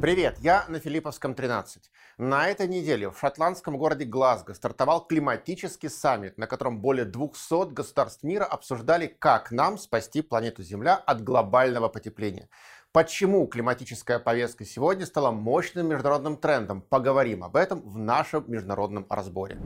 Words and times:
Привет, 0.00 0.38
я 0.40 0.64
на 0.68 0.80
Филипповском 0.80 1.34
13. 1.34 1.90
На 2.16 2.48
этой 2.48 2.66
неделе 2.66 3.10
в 3.10 3.18
шотландском 3.18 3.76
городе 3.76 4.06
Глазго 4.06 4.54
стартовал 4.54 5.06
климатический 5.06 5.90
саммит, 5.90 6.38
на 6.38 6.46
котором 6.46 6.80
более 6.80 7.04
200 7.04 7.72
государств 7.74 8.22
мира 8.22 8.44
обсуждали, 8.44 9.06
как 9.06 9.50
нам 9.50 9.76
спасти 9.76 10.22
планету 10.22 10.62
Земля 10.62 10.94
от 10.94 11.22
глобального 11.22 11.88
потепления. 11.88 12.48
Почему 12.92 13.46
климатическая 13.46 14.18
повестка 14.18 14.64
сегодня 14.64 15.04
стала 15.04 15.30
мощным 15.30 15.88
международным 15.88 16.38
трендом? 16.38 16.80
Поговорим 16.80 17.44
об 17.44 17.56
этом 17.56 17.82
в 17.82 17.98
нашем 17.98 18.44
международном 18.46 19.06
разборе. 19.10 19.60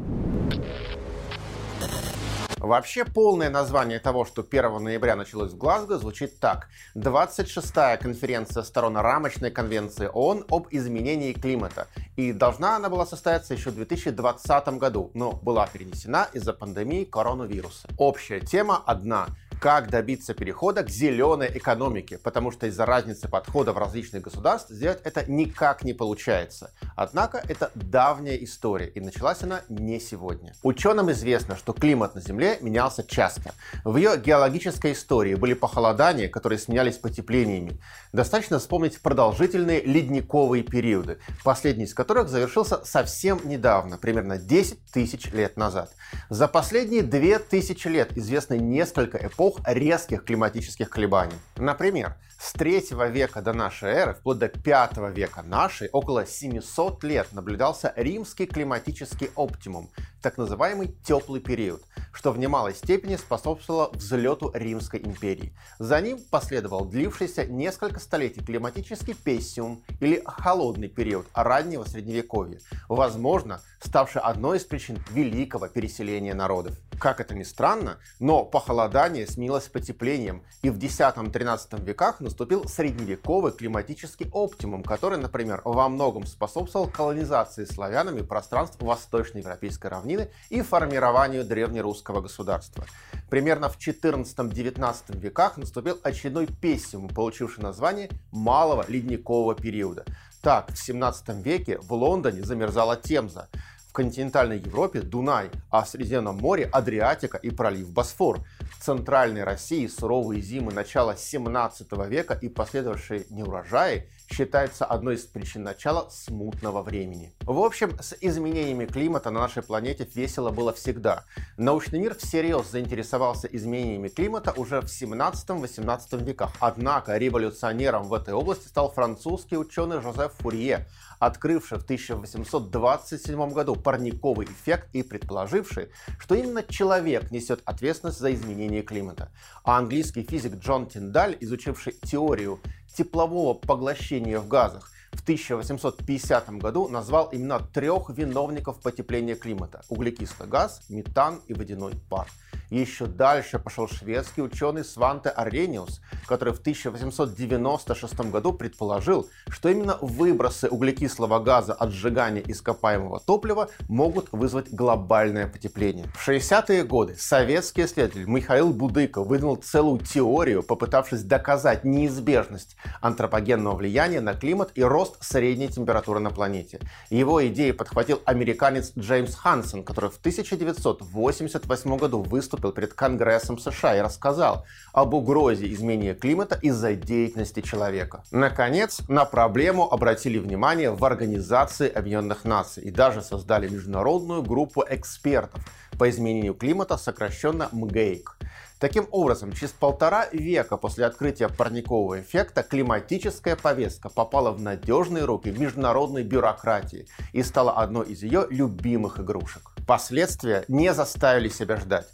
Вообще 2.69 3.07
полное 3.07 3.49
название 3.49 3.99
того, 3.99 4.27
что 4.27 4.43
1 4.43 4.85
ноября 4.85 5.17
началось 5.17 5.53
в 5.53 5.57
Глазго, 5.57 5.97
звучит 5.97 6.39
так. 6.39 6.69
26-я 6.97 7.97
конференция 7.97 8.63
сторон 8.63 8.99
рамочной 8.99 9.51
конвенции 9.51 10.11
ООН 10.13 10.45
об 10.51 10.69
изменении 10.71 11.33
климата. 11.33 11.87
И 12.17 12.31
должна 12.31 12.77
она 12.77 12.91
была 12.91 13.07
состояться 13.07 13.55
еще 13.55 13.71
в 13.71 13.77
2020 13.77 14.69
году, 14.77 15.11
но 15.15 15.33
была 15.33 15.67
перенесена 15.67 16.29
из-за 16.35 16.53
пандемии 16.53 17.05
коронавируса. 17.05 17.89
Общая 17.97 18.41
тема 18.41 18.83
одна 18.85 19.29
как 19.61 19.91
добиться 19.91 20.35
перехода 20.35 20.83
к 20.83 20.91
зеленой 20.91 21.51
экономике, 21.53 22.19
потому 22.19 22.51
что 22.51 22.67
из-за 22.67 22.87
разницы 22.87 23.29
подхода 23.29 23.73
в 23.73 23.79
различных 23.79 24.23
государств 24.23 24.71
сделать 24.71 25.01
это 25.05 25.31
никак 25.31 25.83
не 25.85 25.93
получается. 25.93 26.73
Однако 26.97 27.43
это 27.49 27.71
давняя 27.75 28.37
история, 28.37 28.89
и 28.89 29.01
началась 29.01 29.43
она 29.43 29.63
не 29.69 30.01
сегодня. 30.01 30.55
Ученым 30.63 31.11
известно, 31.11 31.57
что 31.57 31.73
климат 31.73 32.15
на 32.15 32.21
Земле 32.21 32.59
менялся 32.61 33.03
часто. 33.03 33.55
В 33.85 33.97
ее 33.97 34.17
геологической 34.17 34.93
истории 34.93 35.35
были 35.35 35.55
похолодания, 35.55 36.29
которые 36.29 36.59
сменялись 36.59 36.97
потеплениями. 36.97 37.81
Достаточно 38.13 38.59
вспомнить 38.59 39.01
продолжительные 39.01 39.83
ледниковые 39.83 40.63
периоды, 40.63 41.19
последний 41.45 41.85
из 41.85 41.95
которых 41.95 42.29
завершился 42.29 42.85
совсем 42.85 43.41
недавно, 43.45 43.99
примерно 43.99 44.39
10 44.39 44.87
тысяч 44.93 45.31
лет 45.33 45.57
назад. 45.57 45.93
За 46.31 46.49
последние 46.49 47.03
2000 47.03 47.89
лет 47.89 48.17
известно 48.17 48.55
несколько 48.55 49.19
эпох 49.19 49.48
эпох 49.49 49.61
резких 49.67 50.25
климатических 50.25 50.91
колебаний. 50.91 51.37
Например, 51.57 52.15
с 52.39 52.53
3 52.53 52.87
века 53.11 53.43
до 53.43 53.53
нашей 53.53 53.91
эры 53.91 54.15
вплоть 54.15 54.39
до 54.39 54.49
5 54.49 54.97
века 55.13 55.43
нашей 55.43 55.89
около 55.91 56.25
700 56.25 57.03
лет 57.03 57.33
наблюдался 57.33 57.93
римский 57.97 58.47
климатический 58.47 59.31
оптимум, 59.35 59.91
так 60.23 60.39
называемый 60.39 60.97
теплый 61.05 61.41
период, 61.41 61.83
что 62.13 62.31
в 62.31 62.39
немалой 62.39 62.75
степени 62.75 63.17
способствовало 63.17 63.91
взлету 63.93 64.53
Римской 64.55 65.01
империи. 65.01 65.53
За 65.79 66.01
ним 66.01 66.21
последовал 66.31 66.85
длившийся 66.85 67.45
несколько 67.45 67.99
столетий 67.99 68.45
климатический 68.45 69.15
пессиум 69.15 69.83
или 70.01 70.23
холодный 70.25 70.89
период 70.89 71.27
раннего 71.35 71.85
средневековья, 71.85 72.61
возможно, 72.89 73.63
ставший 73.81 74.23
одной 74.23 74.59
из 74.59 74.65
причин 74.65 74.99
великого 75.11 75.69
переселения 75.69 76.35
народов. 76.35 76.77
Как 76.99 77.21
это 77.21 77.35
ни 77.35 77.45
странно, 77.45 77.99
но 78.19 78.45
похолодание 78.45 79.27
сменилось 79.27 79.69
потеплением, 79.69 80.43
и 80.63 80.71
в 80.71 80.79
X-XIII 80.79 81.85
веках 81.85 82.21
наступил 82.29 82.69
средневековый 82.69 83.53
климатический 83.53 84.29
оптимум, 84.33 84.83
который, 84.83 85.17
например, 85.17 85.63
во 85.65 85.89
многом 85.89 86.27
способствовал 86.27 86.87
колонизации 86.87 87.65
славянами 87.65 88.21
пространств 88.21 88.77
восточноевропейской 88.83 89.91
равнины 89.91 90.31
и 90.51 90.61
формированию 90.61 91.43
древнерусского 91.43 92.21
государства. 92.21 92.85
Примерно 93.31 93.71
в 93.71 93.79
XIV-XIX 93.79 95.19
веках 95.19 95.57
наступил 95.57 95.99
очередной 96.03 96.47
пессимум, 96.47 97.09
получивший 97.09 97.63
название 97.63 98.11
Малого 98.31 98.85
ледникового 98.87 99.55
периода. 99.55 100.05
Так, 100.43 100.71
в 100.71 100.79
17 100.79 101.31
веке 101.45 101.79
в 101.79 101.93
Лондоне 101.95 102.43
замерзала 102.43 102.97
Темза 102.97 103.49
континентальной 103.99 104.59
Европе 104.59 105.01
Дунай, 105.01 105.51
а 105.71 105.83
в 105.83 105.89
Средиземном 105.89 106.37
море 106.37 106.67
Адриатика 106.67 107.37
и 107.37 107.51
пролив 107.51 107.91
Босфор. 107.91 108.39
В 108.79 108.85
центральной 108.85 109.43
России 109.43 109.89
суровые 109.89 110.41
зимы 110.41 110.73
начала 110.73 111.17
17 111.17 111.91
века 112.07 112.39
и 112.41 112.49
последовавшие 112.49 113.27
неурожаи 113.29 114.09
считаются 114.31 114.85
одной 114.85 115.17
из 115.17 115.23
причин 115.23 115.65
начала 115.65 116.09
смутного 116.11 116.83
времени. 116.83 117.35
В 117.41 117.59
общем, 117.59 117.99
с 118.01 118.15
изменениями 118.21 118.87
климата 118.87 119.31
на 119.31 119.41
нашей 119.41 119.65
планете 119.65 120.07
весело 120.15 120.51
было 120.51 120.73
всегда. 120.73 121.25
Научный 121.57 121.99
мир 121.99 122.15
всерьез 122.15 122.71
заинтересовался 122.71 123.49
изменениями 123.49 124.07
климата 124.07 124.53
уже 124.53 124.81
в 124.81 124.85
17-18 124.85 126.23
веках. 126.23 126.53
Однако 126.61 127.17
революционером 127.17 128.05
в 128.05 128.15
этой 128.15 128.35
области 128.35 128.69
стал 128.69 128.93
французский 128.93 129.57
ученый 129.57 130.01
Жозеф 130.01 130.35
Фурье, 130.35 130.87
открывший 131.19 131.79
в 131.79 131.85
1827 131.85 133.51
году 133.51 133.77
парниковый 133.77 134.47
эффект 134.47 134.89
и 134.93 135.03
предположивший, 135.03 135.89
что 136.19 136.35
именно 136.35 136.63
человек 136.63 137.31
несет 137.31 137.61
ответственность 137.65 138.19
за 138.19 138.33
изменение 138.35 138.83
климата. 138.83 139.31
А 139.65 139.79
английский 139.79 140.23
физик 140.23 140.57
Джон 140.57 140.87
Тиндаль, 140.87 141.37
изучивший 141.41 141.93
теорию 141.93 142.61
теплового 142.97 143.55
поглощения 143.55 144.39
в 144.39 144.49
газах, 144.49 144.91
в 145.13 145.23
1850 145.23 146.51
году 146.59 146.89
назвал 146.89 147.29
имена 147.33 147.61
трех 147.61 148.11
виновников 148.11 148.81
потепления 148.81 149.35
климата– 149.35 149.83
углекислый 149.89 150.49
газ, 150.49 150.83
метан 150.89 151.41
и 151.47 151.55
водяной 151.55 151.95
пар. 152.09 152.29
Еще 152.71 153.07
дальше 153.07 153.59
пошел 153.59 153.89
шведский 153.89 154.43
ученый 154.43 154.85
Сванте 154.85 155.31
Аррениус, 155.31 156.03
который 156.27 156.53
в 156.53 156.61
1896 156.61 158.21
году 158.31 158.53
предположил, 158.53 159.29
что 159.49 159.71
именно 159.71 159.97
выбросы 160.03 160.69
углекислого 160.69 161.39
газа 161.39 161.73
от 161.73 161.93
сжигания 161.93 162.43
ископаемого 162.47 163.21
топлива 163.21 163.71
могут 163.89 164.31
вызвать 164.33 164.71
глобальное 164.71 165.47
потепление. 165.47 166.07
В 166.15 166.29
60-е 166.29 166.85
годы 166.85 167.17
советский 167.17 167.87
исследователь 167.87 168.29
Михаил 168.29 168.75
Будыко 168.75 169.25
выдвинул 169.25 169.57
целую 169.57 170.01
теорию, 170.01 170.63
попытавшись 170.63 171.23
доказать 171.23 171.85
неизбежность 171.85 172.77
антропогенного 173.01 173.77
влияния 173.77 174.21
на 174.21 174.35
климат 174.35 174.73
и 174.75 174.83
рост 174.83 174.98
средней 175.21 175.69
температуры 175.69 176.21
на 176.21 176.31
планете. 176.31 176.81
Его 177.11 177.47
идеи 177.49 177.73
подхватил 177.73 178.21
американец 178.25 178.93
Джеймс 178.97 179.35
Хансен, 179.35 179.85
который 179.85 180.11
в 180.11 180.19
1988 180.19 181.97
году 181.97 182.23
выступил 182.23 182.73
перед 182.73 182.95
Конгрессом 182.95 183.59
США 183.59 183.97
и 183.97 184.01
рассказал 184.01 184.67
об 184.93 185.15
угрозе 185.15 185.73
изменения 185.73 186.15
климата 186.15 186.59
из-за 186.61 186.95
деятельности 186.95 187.61
человека. 187.61 188.25
Наконец, 188.31 189.01
на 189.09 189.25
проблему 189.25 189.91
обратили 189.91 190.39
внимание 190.39 190.91
в 190.91 191.05
Организации 191.05 191.89
Объединенных 191.89 192.45
Наций 192.45 192.85
и 192.85 192.91
даже 192.91 193.23
создали 193.23 193.69
международную 193.69 194.43
группу 194.43 194.85
экспертов 194.89 195.61
по 195.99 196.09
изменению 196.09 196.55
климата, 196.55 196.97
сокращенно 196.97 197.69
МГЭЙК. 197.73 198.37
Таким 198.79 199.09
образом, 199.11 199.53
через 199.53 199.73
полтора 199.73 200.29
века 200.31 200.77
после 200.77 201.05
открытия 201.05 201.49
парникового 201.49 202.21
эффекта 202.21 202.63
климатическая 202.63 203.57
повестка 203.57 204.09
попала 204.09 204.53
в 204.53 204.61
надежные 204.61 205.25
руки 205.25 205.51
международной 205.51 206.23
бюрократии 206.23 207.09
и 207.33 207.43
стала 207.43 207.73
одной 207.73 208.07
из 208.07 208.23
ее 208.23 208.47
любимых 208.51 209.19
игрушек. 209.19 209.73
Последствия 209.85 210.65
не 210.69 210.95
заставили 210.95 211.49
себя 211.49 211.77
ждать. 211.77 212.07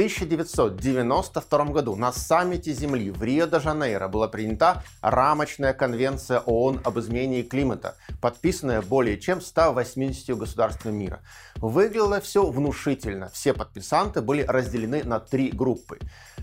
В 0.00 0.02
1992 0.02 1.64
году 1.66 1.94
на 1.94 2.10
саммите 2.10 2.72
Земли 2.72 3.10
в 3.10 3.22
Рио-де-Жанейро 3.22 4.08
была 4.08 4.28
принята 4.28 4.82
рамочная 5.02 5.74
конвенция 5.74 6.38
ООН 6.38 6.80
об 6.84 6.98
изменении 6.98 7.42
климата, 7.42 7.96
подписанная 8.22 8.80
более 8.80 9.20
чем 9.20 9.42
180 9.42 10.38
государствами 10.38 10.96
мира. 10.96 11.20
Выглядело 11.56 12.18
все 12.22 12.46
внушительно. 12.46 13.28
Все 13.28 13.52
подписанты 13.52 14.22
были 14.22 14.40
разделены 14.40 15.04
на 15.04 15.20
три 15.20 15.50
группы. 15.50 15.98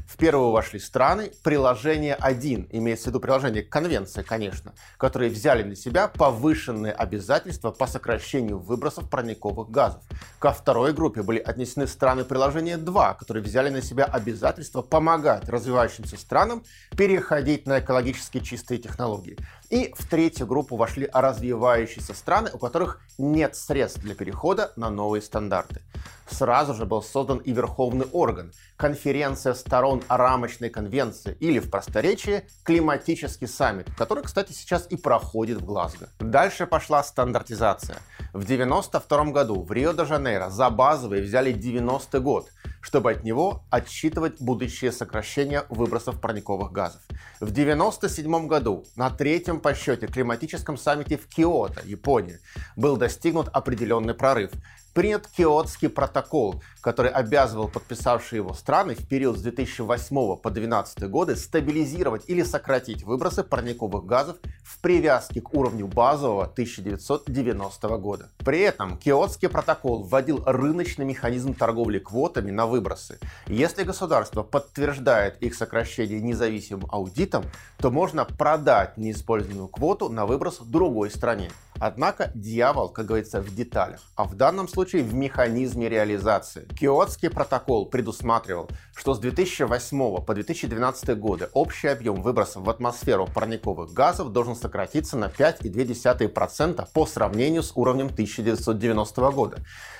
В 0.07 0.15
первую 0.15 0.51
вошли 0.51 0.79
страны 0.79 1.31
приложение 1.43 2.15
1, 2.15 2.69
имеется 2.71 3.05
в 3.05 3.07
виду 3.07 3.19
приложение 3.19 3.61
к 3.61 3.69
конвенции, 3.69 4.21
конечно, 4.21 4.73
которые 4.97 5.29
взяли 5.29 5.63
на 5.63 5.75
себя 5.75 6.07
повышенные 6.07 6.93
обязательства 6.93 7.71
по 7.71 7.87
сокращению 7.87 8.57
выбросов 8.59 9.09
парниковых 9.09 9.69
газов. 9.69 10.01
Ко 10.39 10.53
второй 10.53 10.93
группе 10.93 11.23
были 11.23 11.39
отнесены 11.39 11.87
страны 11.87 12.23
приложения 12.23 12.77
2, 12.77 13.15
которые 13.15 13.43
взяли 13.47 13.69
на 13.69 13.81
себя 13.81 14.05
обязательства 14.05 14.81
помогать 14.81 15.49
развивающимся 15.49 16.17
странам 16.17 16.63
переходить 16.95 17.65
на 17.65 17.79
экологически 17.79 18.39
чистые 18.39 18.77
технологии. 18.79 19.37
И 19.69 19.93
в 19.97 20.07
третью 20.07 20.47
группу 20.47 20.77
вошли 20.77 21.09
развивающиеся 21.11 22.13
страны, 22.13 22.49
у 22.53 22.57
которых 22.57 23.01
нет 23.17 23.55
средств 23.55 23.99
для 23.99 24.15
перехода 24.15 24.71
на 24.77 24.89
новые 24.89 25.21
стандарты. 25.21 25.81
Сразу 26.29 26.73
же 26.73 26.85
был 26.85 27.01
создан 27.01 27.37
и 27.37 27.51
верховный 27.51 28.05
орган– 28.11 28.51
конференция 28.77 29.53
сторон 29.53 30.03
рамочной 30.09 30.69
конвенции 30.69 31.35
или 31.39 31.59
в 31.59 31.69
просторечии 31.69 32.43
климатический 32.63 33.47
саммит, 33.47 33.87
который, 33.97 34.23
кстати, 34.23 34.51
сейчас 34.51 34.87
и 34.89 34.97
проходит 34.97 35.61
в 35.61 35.65
Глазго. 35.65 36.09
Дальше 36.19 36.67
пошла 36.67 37.01
стандартизация. 37.03 37.97
В 38.33 38.43
1992 38.43 39.31
году 39.31 39.63
в 39.63 39.71
Рио-де-Жанейро 39.71 40.49
за 40.49 40.69
базовый 40.69 41.21
взяли 41.21 41.53
90 41.53 42.19
год, 42.19 42.49
чтобы 42.81 43.11
от 43.11 43.23
него 43.23 43.63
отсчитывать 43.69 44.39
будущее 44.41 44.91
сокращение 44.91 45.63
выбросов 45.69 46.21
парниковых 46.21 46.71
газов. 46.71 47.01
В 47.39 47.51
1997 47.51 48.47
году 48.47 48.85
на 48.95 49.09
третьем 49.09 49.56
по 49.59 49.73
счете 49.73 50.07
климатическом 50.07 50.77
саммите 50.77 51.17
в 51.17 51.27
Киото, 51.27 51.81
Япония, 51.85 52.39
был 52.75 52.97
достигнут 52.97 53.47
определенный 53.49 54.13
прорыв 54.13 54.51
принят 54.93 55.27
Киотский 55.27 55.89
протокол, 55.89 56.61
который 56.81 57.11
обязывал 57.11 57.67
подписавшие 57.67 58.37
его 58.37 58.53
страны 58.53 58.95
в 58.95 59.07
период 59.07 59.37
с 59.37 59.41
2008 59.41 60.15
по 60.37 60.49
2012 60.49 61.09
годы 61.09 61.35
стабилизировать 61.35 62.23
или 62.27 62.43
сократить 62.43 63.03
выбросы 63.03 63.43
парниковых 63.43 64.05
газов 64.05 64.37
в 64.63 64.79
привязке 64.79 65.41
к 65.41 65.53
уровню 65.53 65.87
базового 65.87 66.43
1990 66.43 67.97
года. 67.97 68.29
При 68.39 68.59
этом 68.61 68.97
Киотский 68.97 69.49
протокол 69.49 70.03
вводил 70.03 70.43
рыночный 70.45 71.05
механизм 71.05 71.53
торговли 71.53 71.99
квотами 71.99 72.51
на 72.51 72.65
выбросы. 72.65 73.19
Если 73.47 73.83
государство 73.83 74.43
подтверждает 74.43 75.41
их 75.41 75.55
сокращение 75.55 76.21
независимым 76.21 76.87
аудитом, 76.89 77.45
то 77.77 77.91
можно 77.91 78.25
продать 78.25 78.97
неиспользованную 78.97 79.67
квоту 79.67 80.09
на 80.09 80.25
выброс 80.25 80.59
другой 80.59 81.11
стране. 81.11 81.49
Однако 81.79 82.31
дьявол, 82.33 82.89
как 82.89 83.05
говорится, 83.05 83.41
в 83.41 83.53
деталях, 83.53 84.01
а 84.15 84.23
в 84.23 84.35
данном 84.35 84.67
случае 84.67 85.03
в 85.03 85.13
механизме 85.13 85.89
реализации. 85.89 86.67
Киотский 86.79 87.29
протокол 87.29 87.85
предусматривал, 87.85 88.69
что 88.95 89.13
с 89.13 89.19
2008 89.19 90.25
по 90.25 90.33
2012 90.33 91.17
годы 91.19 91.49
общий 91.53 91.87
объем 91.87 92.21
выбросов 92.21 92.63
в 92.63 92.69
атмосферу 92.69 93.27
парниковых 93.27 93.93
газов 93.93 94.31
должен 94.31 94.55
сократиться 94.55 95.17
на 95.17 95.25
5,2% 95.25 96.87
по 96.93 97.05
сравнению 97.05 97.63
с 97.63 97.71
уровнем 97.75 98.07
1990 98.07 99.31
года. 99.31 99.57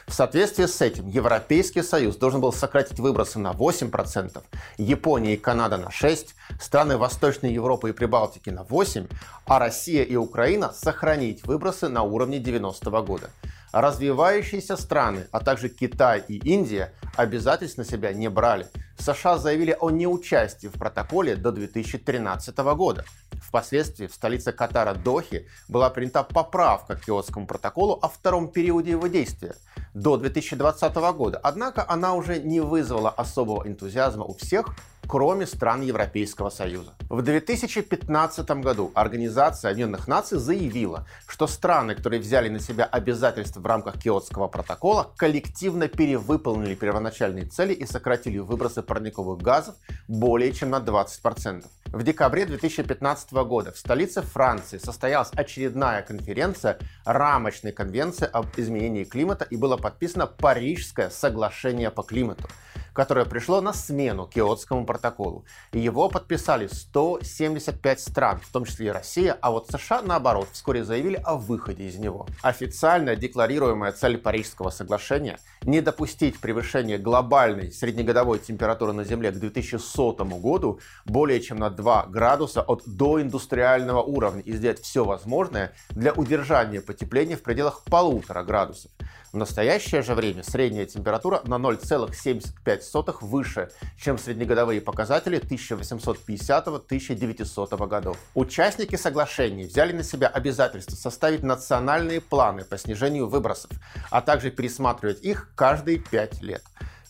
В 0.08 0.14
соответствии 0.14 0.66
с 0.66 0.82
этим 0.82 1.10
Европейский 1.10 1.84
Союз 1.84 2.16
должен 2.16 2.40
был 2.40 2.54
сократить 2.54 2.98
выбросы 2.98 3.40
на 3.40 3.52
8%, 3.52 4.42
Япония 4.78 5.34
и 5.34 5.38
Канада 5.38 5.76
на 5.76 5.90
6%, 5.90 6.30
страны 6.62 6.96
Восточной 6.98 7.52
Европы 7.52 7.90
и 7.90 7.92
Прибалтики 7.92 8.50
на 8.50 8.62
8%, 8.62 9.12
а 9.46 9.60
Россия 9.60 10.04
и 10.04 10.16
Украина 10.16 10.72
сохранить 10.72 11.46
выбросы 11.46 11.90
на 11.90 12.04
уровне 12.04 12.40
90 12.40 12.90
года. 13.02 13.30
Развивающиеся 13.74 14.78
страны, 14.78 15.28
а 15.32 15.42
также 15.42 15.68
Китай 15.68 16.24
и 16.26 16.38
Индия 16.38 16.94
обязательств 17.18 17.78
на 17.78 17.84
себя 17.84 18.14
не 18.14 18.30
брали. 18.30 18.68
США 19.02 19.38
заявили 19.38 19.76
о 19.80 19.90
неучастии 19.90 20.68
в 20.68 20.74
протоколе 20.74 21.36
до 21.36 21.52
2013 21.52 22.58
года. 22.58 23.06
Впоследствии 23.42 24.08
в 24.08 24.14
столице 24.14 24.52
Катара 24.52 24.94
Дохи 24.94 25.48
была 25.68 25.90
принята 25.90 26.24
поправка 26.24 26.96
к 26.96 27.06
Киотскому 27.06 27.48
протоколу 27.48 28.00
о 28.02 28.10
втором 28.10 28.50
периоде 28.50 28.92
его 28.92 29.08
действия 29.08 29.56
до 29.94 30.18
2020 30.18 30.96
года. 30.96 31.40
Однако 31.42 31.86
она 31.88 32.14
уже 32.14 32.40
не 32.40 32.60
вызвала 32.60 33.10
особого 33.10 33.68
энтузиазма 33.68 34.26
у 34.26 34.34
всех, 34.34 34.76
кроме 35.08 35.46
стран 35.48 35.82
Европейского 35.82 36.50
Союза. 36.50 36.94
В 37.10 37.22
2015 37.22 38.50
году 38.62 38.92
Организация 38.94 39.72
Объединенных 39.72 40.08
Наций 40.08 40.38
заявила, 40.38 41.08
что 41.28 41.48
страны, 41.48 41.96
которые 41.96 42.20
взяли 42.20 42.50
на 42.50 42.60
себя 42.60 42.86
обязательства 42.86 43.62
в 43.62 43.66
рамках 43.66 44.00
Киотского 44.00 44.48
протокола, 44.48 45.12
коллективно 45.16 45.88
перевыполнили 45.88 46.76
первоначальные 46.76 47.46
цели 47.46 47.74
и 47.74 47.86
сократили 47.86 48.38
выбросы 48.40 48.84
парниковых 48.88 49.42
газов 49.42 49.76
более 50.08 50.52
чем 50.52 50.72
на 50.72 50.80
20%. 50.80 51.66
В 51.88 52.04
декабре 52.04 52.46
2015 52.46 53.32
года 53.34 53.72
в 53.72 53.78
столице 53.78 54.22
Франции 54.22 54.78
состоялась 54.78 55.30
очередная 55.34 56.02
конференция 56.02 56.80
рамочной 57.06 57.72
конвенции 57.72 58.28
об 58.32 58.48
изменении 58.58 59.04
климата 59.04 59.46
и 59.50 59.56
было 59.56 59.78
подписано 59.78 60.28
Парижское 60.28 61.10
соглашение 61.10 61.92
по 61.92 62.04
климату 62.04 62.48
которое 62.98 63.26
пришло 63.26 63.62
на 63.62 63.74
смену 63.74 64.26
Киотскому 64.26 64.84
протоколу. 64.84 65.46
Его 65.72 66.10
подписали 66.10 66.66
175 66.66 68.00
стран, 68.00 68.40
в 68.40 68.52
том 68.52 68.66
числе 68.66 68.88
и 68.88 68.90
Россия, 68.90 69.38
а 69.40 69.52
вот 69.52 69.68
США, 69.70 70.02
наоборот, 70.02 70.48
вскоре 70.52 70.84
заявили 70.84 71.22
о 71.24 71.36
выходе 71.36 71.84
из 71.84 71.98
него. 71.98 72.26
Официально 72.42 73.16
декларируемая 73.16 73.92
цель 73.92 74.18
Парижского 74.18 74.72
соглашения– 74.72 75.38
не 75.64 75.82
допустить 75.82 76.40
превышения 76.40 76.98
глобальной 76.98 77.72
среднегодовой 77.72 78.40
температуры 78.40 78.94
на 78.94 79.04
Земле 79.04 79.32
к 79.32 79.36
2100 79.36 80.26
году 80.40 80.80
более 81.06 81.40
чем 81.40 81.58
на 81.58 81.70
2 81.70 82.08
градуса 82.08 82.62
от 82.62 82.82
доиндустриального 82.86 84.02
уровня 84.02 84.42
и 84.42 84.54
сделать 84.54 84.80
все 84.80 85.06
возможное 85.06 85.74
для 85.90 86.14
удержания 86.14 86.82
потепления 86.82 87.36
в 87.36 87.44
пределах 87.44 87.84
полутора 87.84 88.44
градусов. 88.44 88.90
В 89.38 89.40
настоящее 89.40 90.02
же 90.02 90.16
время 90.16 90.42
средняя 90.42 90.88
температура 90.88 91.42
на 91.44 91.60
0,75 91.60 93.18
выше, 93.22 93.70
чем 93.96 94.18
среднегодовые 94.18 94.82
показатели 94.82 95.40
1850-1900 95.40 97.88
годов. 97.88 98.18
Участники 98.34 98.96
соглашений 98.96 99.66
взяли 99.66 99.94
на 99.94 100.02
себя 100.02 100.28
обязательство 100.28 100.96
составить 100.96 101.44
национальные 101.44 102.20
планы 102.20 102.64
по 102.64 102.80
снижению 102.80 103.28
выбросов, 103.28 103.70
а 104.10 104.22
также 104.22 104.50
пересматривать 104.50 105.22
их 105.22 105.52
каждые 105.54 106.00
5 106.00 106.42
лет. 106.42 106.64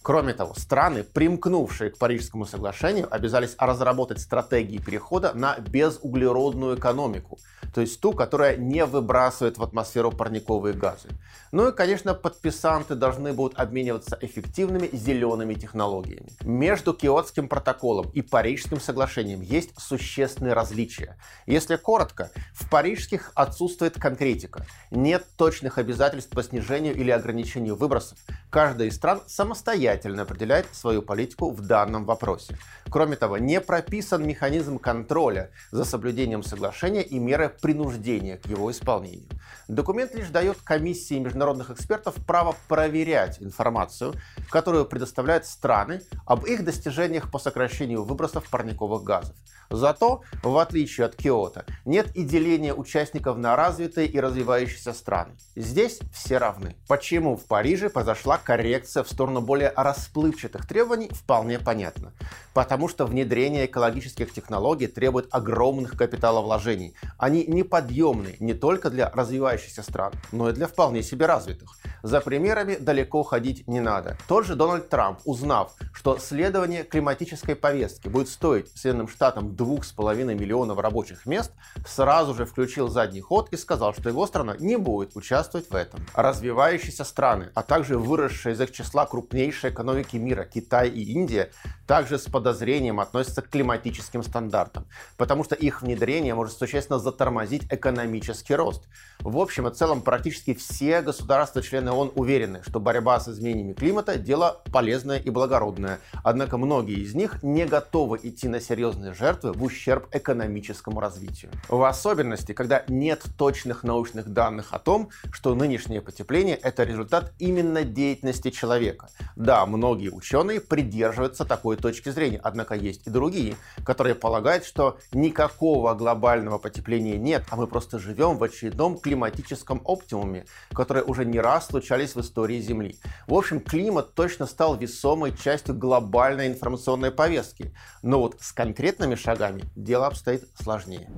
Кроме 0.07 0.33
того, 0.33 0.53
страны, 0.55 1.03
примкнувшие 1.03 1.89
к 1.89 1.97
Парижскому 1.97 2.45
соглашению, 2.45 3.13
обязались 3.13 3.57
разработать 3.59 4.21
стратегии 4.21 4.77
перехода 4.77 5.33
на 5.33 5.57
безуглеродную 5.57 6.77
экономику, 6.77 7.39
то 7.75 7.81
есть 7.81 7.99
ту, 7.99 8.13
которая 8.13 8.55
не 8.55 8.85
выбрасывает 8.85 9.57
в 9.57 9.63
атмосферу 9.63 10.13
парниковые 10.13 10.73
газы. 10.73 11.09
Ну 11.51 11.67
и, 11.67 11.75
конечно, 11.75 12.13
подписанты 12.13 12.95
должны 12.95 13.33
будут 13.33 13.59
обмениваться 13.59 14.17
эффективными 14.21 14.89
зелеными 14.93 15.55
технологиями. 15.55 16.29
Между 16.41 16.93
Киотским 16.93 17.49
протоколом 17.49 18.09
и 18.11 18.21
Парижским 18.21 18.79
соглашением 18.79 19.41
есть 19.41 19.77
существенные 19.77 20.53
различия. 20.53 21.17
Если 21.47 21.75
коротко, 21.75 22.31
в 22.53 22.69
парижских 22.69 23.33
отсутствует 23.35 23.99
конкретика, 23.99 24.65
нет 24.89 25.25
точных 25.35 25.77
обязательств 25.77 26.29
по 26.29 26.43
снижению 26.43 26.95
или 26.95 27.11
ограничению 27.11 27.75
выбросов. 27.75 28.17
Каждая 28.49 28.87
из 28.87 28.95
стран 28.95 29.21
самостоятельно 29.27 29.96
определяет 30.05 30.67
свою 30.73 31.01
политику 31.01 31.51
в 31.51 31.61
данном 31.61 32.05
вопросе. 32.05 32.57
Кроме 32.89 33.15
того, 33.15 33.37
не 33.37 33.59
прописан 33.61 34.25
механизм 34.25 34.79
контроля 34.79 35.51
за 35.71 35.85
соблюдением 35.85 36.43
соглашения 36.43 37.03
и 37.03 37.19
меры 37.19 37.49
принуждения 37.61 38.37
к 38.37 38.45
его 38.45 38.71
исполнению. 38.71 39.27
Документ 39.67 40.15
лишь 40.15 40.29
дает 40.29 40.57
комиссии 40.63 41.19
международных 41.19 41.71
экспертов 41.71 42.15
право 42.25 42.55
проверять 42.67 43.41
информацию, 43.41 44.13
которую 44.49 44.85
предоставляют 44.85 45.45
страны 45.45 46.01
об 46.25 46.45
их 46.45 46.63
достижениях 46.63 47.29
по 47.31 47.39
сокращению 47.39 48.03
выбросов 48.03 48.49
парниковых 48.49 49.03
газов. 49.03 49.35
Зато, 49.69 50.21
в 50.43 50.57
отличие 50.57 51.05
от 51.05 51.15
Киото, 51.15 51.65
нет 51.85 52.15
и 52.15 52.23
деления 52.23 52.73
участников 52.73 53.37
на 53.37 53.55
развитые 53.55 54.07
и 54.07 54.19
развивающиеся 54.19 54.93
страны. 54.93 55.33
Здесь 55.55 55.99
все 56.13 56.37
равны. 56.37 56.75
Почему 56.87 57.35
в 57.35 57.45
Париже 57.45 57.89
произошла 57.89 58.37
коррекция 58.37 59.03
в 59.03 59.09
сторону 59.09 59.41
более 59.41 59.73
расплывчатых 59.75 60.67
требований, 60.67 61.09
вполне 61.09 61.59
понятно. 61.59 62.13
Потому 62.53 62.87
что 62.87 63.05
внедрение 63.05 63.65
экологических 63.65 64.31
технологий 64.31 64.87
требует 64.87 65.27
огромных 65.31 65.97
капиталовложений. 65.97 66.95
Они 67.17 67.45
неподъемны 67.45 68.37
не 68.39 68.53
только 68.53 68.89
для 68.89 69.09
развивающихся 69.09 69.83
стран, 69.83 70.13
но 70.31 70.49
и 70.49 70.53
для 70.53 70.67
вполне 70.67 71.03
себе 71.03 71.25
развитых. 71.25 71.77
За 72.03 72.21
примерами 72.21 72.75
далеко 72.75 73.23
ходить 73.23 73.67
не 73.67 73.79
надо. 73.79 74.17
Тот 74.27 74.45
же 74.45 74.55
Дональд 74.55 74.89
Трамп, 74.89 75.19
узнав, 75.25 75.73
что 75.93 76.17
следование 76.19 76.83
климатической 76.83 77.55
повестки 77.55 78.07
будет 78.07 78.29
стоить 78.29 78.69
Соединенным 78.69 79.07
Штатам 79.07 79.55
2,5 79.57 80.35
миллионов 80.35 80.79
рабочих 80.79 81.25
мест, 81.25 81.51
сразу 81.85 82.33
же 82.33 82.45
включил 82.45 82.87
задний 82.87 83.21
ход 83.21 83.49
и 83.51 83.57
сказал, 83.57 83.93
что 83.93 84.09
его 84.09 84.27
страна 84.27 84.55
не 84.59 84.77
будет 84.77 85.15
участвовать 85.15 85.69
в 85.69 85.75
этом. 85.75 85.99
Развивающиеся 86.13 87.03
страны, 87.03 87.49
а 87.55 87.63
также 87.63 87.97
выросшая 87.97 88.53
из 88.53 88.61
их 88.61 88.71
числа 88.71 89.05
крупнейшая 89.05 89.71
экономики 89.71 90.17
мира, 90.17 90.43
Китай 90.43 90.89
и 90.89 91.11
Индия, 91.11 91.51
также 91.87 92.19
с 92.19 92.25
подозрением 92.25 92.99
относятся 92.99 93.41
к 93.41 93.49
климатическим 93.49 94.23
стандартам, 94.23 94.85
потому 95.17 95.43
что 95.43 95.55
их 95.55 95.81
внедрение 95.81 96.35
может 96.35 96.57
существенно 96.57 96.99
затормозить 96.99 97.63
экономический 97.71 98.55
рост. 98.55 98.83
В 99.19 99.37
общем 99.37 99.67
и 99.67 99.73
целом, 99.73 100.01
практически 100.01 100.53
все 100.53 101.01
государства-члены 101.01 101.91
ООН 101.91 102.11
уверены, 102.15 102.61
что 102.63 102.79
борьба 102.79 103.19
с 103.19 103.27
изменениями 103.29 103.73
климата– 103.73 104.17
дело 104.17 104.61
полезное 104.71 105.17
и 105.17 105.29
благородное. 105.29 105.99
Однако 106.23 106.57
многие 106.57 106.99
из 106.99 107.15
них 107.15 107.41
не 107.43 107.65
готовы 107.65 108.19
идти 108.21 108.47
на 108.47 108.59
серьезные 108.59 109.13
жертвы 109.13 109.46
в 109.53 109.63
ущерб 109.63 110.07
экономическому 110.11 110.99
развитию. 110.99 111.51
В 111.69 111.83
особенности, 111.83 112.53
когда 112.53 112.83
нет 112.87 113.23
точных 113.37 113.83
научных 113.83 114.29
данных 114.29 114.73
о 114.73 114.79
том, 114.79 115.09
что 115.31 115.55
нынешнее 115.55 116.01
потепление– 116.01 116.55
это 116.61 116.83
результат 116.83 117.33
именно 117.39 117.83
деятельности 117.83 118.49
человека. 118.49 119.09
Да, 119.35 119.65
многие 119.65 120.09
ученые 120.09 120.59
придерживаются 120.61 121.45
такой 121.45 121.77
точки 121.77 122.09
зрения, 122.09 122.39
однако 122.43 122.75
есть 122.75 123.07
и 123.07 123.09
другие, 123.09 123.55
которые 123.85 124.15
полагают, 124.15 124.65
что 124.65 124.97
никакого 125.13 125.93
глобального 125.93 126.57
потепления 126.57 127.17
нет, 127.17 127.43
а 127.49 127.55
мы 127.55 127.67
просто 127.67 127.99
живем 127.99 128.37
в 128.37 128.43
очередном 128.43 128.97
климатическом 128.97 129.81
оптимуме, 129.85 130.45
которые 130.73 131.03
уже 131.03 131.25
не 131.25 131.39
раз 131.39 131.67
случались 131.67 132.15
в 132.15 132.21
истории 132.21 132.59
Земли. 132.59 132.97
В 133.27 133.33
общем, 133.33 133.59
климат 133.59 134.13
точно 134.13 134.45
стал 134.45 134.77
весомой 134.77 135.35
частью 135.35 135.75
глобальной 135.75 136.47
информационной 136.47 137.11
повестки. 137.11 137.73
Но 138.01 138.19
вот 138.19 138.37
с 138.39 138.51
конкретными 138.51 139.15
шагами 139.15 139.36
дело 139.75 140.07
обстоит 140.07 140.43
сложнее. 140.61 141.09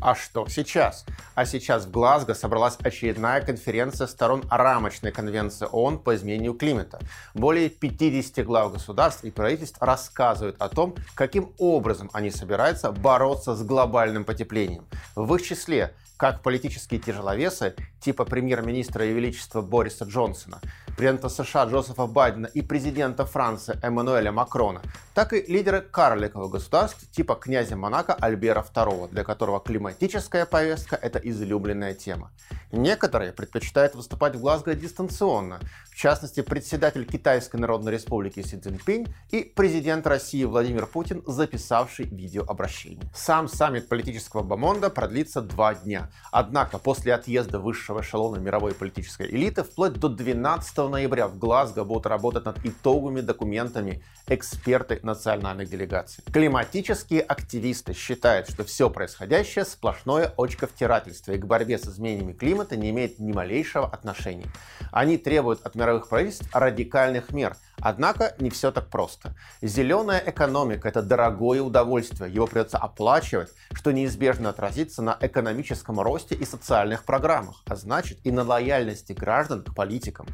А 0.00 0.14
что 0.14 0.46
сейчас? 0.48 1.04
А 1.34 1.44
сейчас 1.44 1.84
в 1.84 1.90
Глазго 1.90 2.34
собралась 2.34 2.76
очередная 2.80 3.40
конференция 3.40 4.06
сторон 4.06 4.44
рамочной 4.48 5.10
конвенции 5.10 5.66
ООН 5.70 5.98
по 5.98 6.14
изменению 6.14 6.54
климата. 6.54 7.00
Более 7.34 7.68
50 7.68 8.44
глав 8.44 8.72
государств 8.72 9.24
и 9.24 9.30
правительств 9.30 9.78
рассказывают 9.80 10.56
о 10.60 10.68
том, 10.68 10.94
каким 11.14 11.52
образом 11.58 12.10
они 12.12 12.30
собираются 12.30 12.92
бороться 12.92 13.54
с 13.56 13.62
глобальным 13.64 14.24
потеплением. 14.24 14.86
В 15.16 15.34
их 15.34 15.42
числе 15.42 15.94
как 16.16 16.42
политические 16.42 17.00
тяжеловесы 17.00 17.74
типа 18.00 18.24
премьер-министра 18.24 19.06
и 19.06 19.12
величества 19.12 19.62
Бориса 19.62 20.04
Джонсона, 20.04 20.60
президента 20.98 21.28
США 21.28 21.64
Джозефа 21.64 22.06
Байдена 22.06 22.46
и 22.46 22.60
президента 22.60 23.24
Франции 23.24 23.78
Эммануэля 23.82 24.32
Макрона, 24.32 24.82
так 25.14 25.32
и 25.32 25.42
лидеры 25.42 25.80
карликовых 25.80 26.50
государств 26.50 27.08
типа 27.12 27.36
князя 27.36 27.76
Монако 27.76 28.14
Альбера 28.14 28.64
II, 28.74 29.08
для 29.10 29.22
которого 29.22 29.60
климатическая 29.60 30.44
повестка– 30.44 30.96
это 31.02 31.20
излюбленная 31.20 31.94
тема. 31.94 32.32
Некоторые 32.72 33.32
предпочитают 33.32 33.94
выступать 33.94 34.34
в 34.34 34.40
Глазго 34.40 34.74
дистанционно, 34.74 35.60
в 35.90 35.94
частности, 35.94 36.42
председатель 36.42 37.04
Китайской 37.04 37.56
Народной 37.56 37.92
Республики 37.92 38.42
Си 38.42 38.56
Цзиньпинь 38.60 39.06
и 39.30 39.42
президент 39.42 40.06
России 40.06 40.44
Владимир 40.44 40.86
Путин, 40.86 41.22
записавший 41.26 42.06
видеообращение. 42.06 43.10
Сам 43.14 43.48
саммит 43.48 43.88
политического 43.88 44.42
бомонда 44.42 44.90
продлится 44.90 45.40
два 45.40 45.74
дня. 45.74 46.10
Однако 46.30 46.78
после 46.78 47.14
отъезда 47.14 47.58
высшего 47.58 48.00
эшелона 48.00 48.36
мировой 48.38 48.74
политической 48.74 49.28
элиты 49.28 49.62
вплоть 49.64 49.94
до 49.94 50.08
12 50.08 50.87
ноября 50.88 51.28
в 51.28 51.38
Глазго 51.38 51.84
будут 51.84 52.06
работать 52.06 52.44
над 52.44 52.64
итоговыми 52.64 53.20
документами 53.20 54.02
эксперты 54.26 55.00
национальных 55.02 55.68
делегаций. 55.68 56.24
Климатические 56.32 57.22
активисты 57.22 57.92
считают, 57.92 58.50
что 58.50 58.64
все 58.64 58.90
происходящее 58.90 59.64
сплошное 59.64 60.32
очковтирательство 60.36 61.32
и 61.32 61.38
к 61.38 61.46
борьбе 61.46 61.78
с 61.78 61.86
изменениями 61.86 62.32
климата 62.32 62.76
не 62.76 62.90
имеет 62.90 63.18
ни 63.18 63.32
малейшего 63.32 63.86
отношения. 63.86 64.46
Они 64.92 65.18
требуют 65.18 65.64
от 65.64 65.74
мировых 65.74 66.08
правительств 66.08 66.48
радикальных 66.52 67.30
мер– 67.30 67.56
Однако 67.80 68.34
не 68.38 68.50
все 68.50 68.70
так 68.70 68.88
просто. 68.88 69.34
Зеленая 69.62 70.22
экономика– 70.24 70.88
это 70.90 71.02
дорогое 71.02 71.62
удовольствие, 71.62 72.32
его 72.32 72.46
придется 72.46 72.78
оплачивать, 72.78 73.50
что 73.72 73.92
неизбежно 73.92 74.50
отразится 74.50 75.02
на 75.02 75.16
экономическом 75.20 76.00
росте 76.00 76.34
и 76.34 76.44
социальных 76.44 77.04
программах, 77.04 77.62
а 77.66 77.76
значит 77.76 78.18
и 78.24 78.30
на 78.30 78.42
лояльности 78.42 79.12
граждан 79.12 79.62
к 79.62 79.74
политикам. 79.74 80.26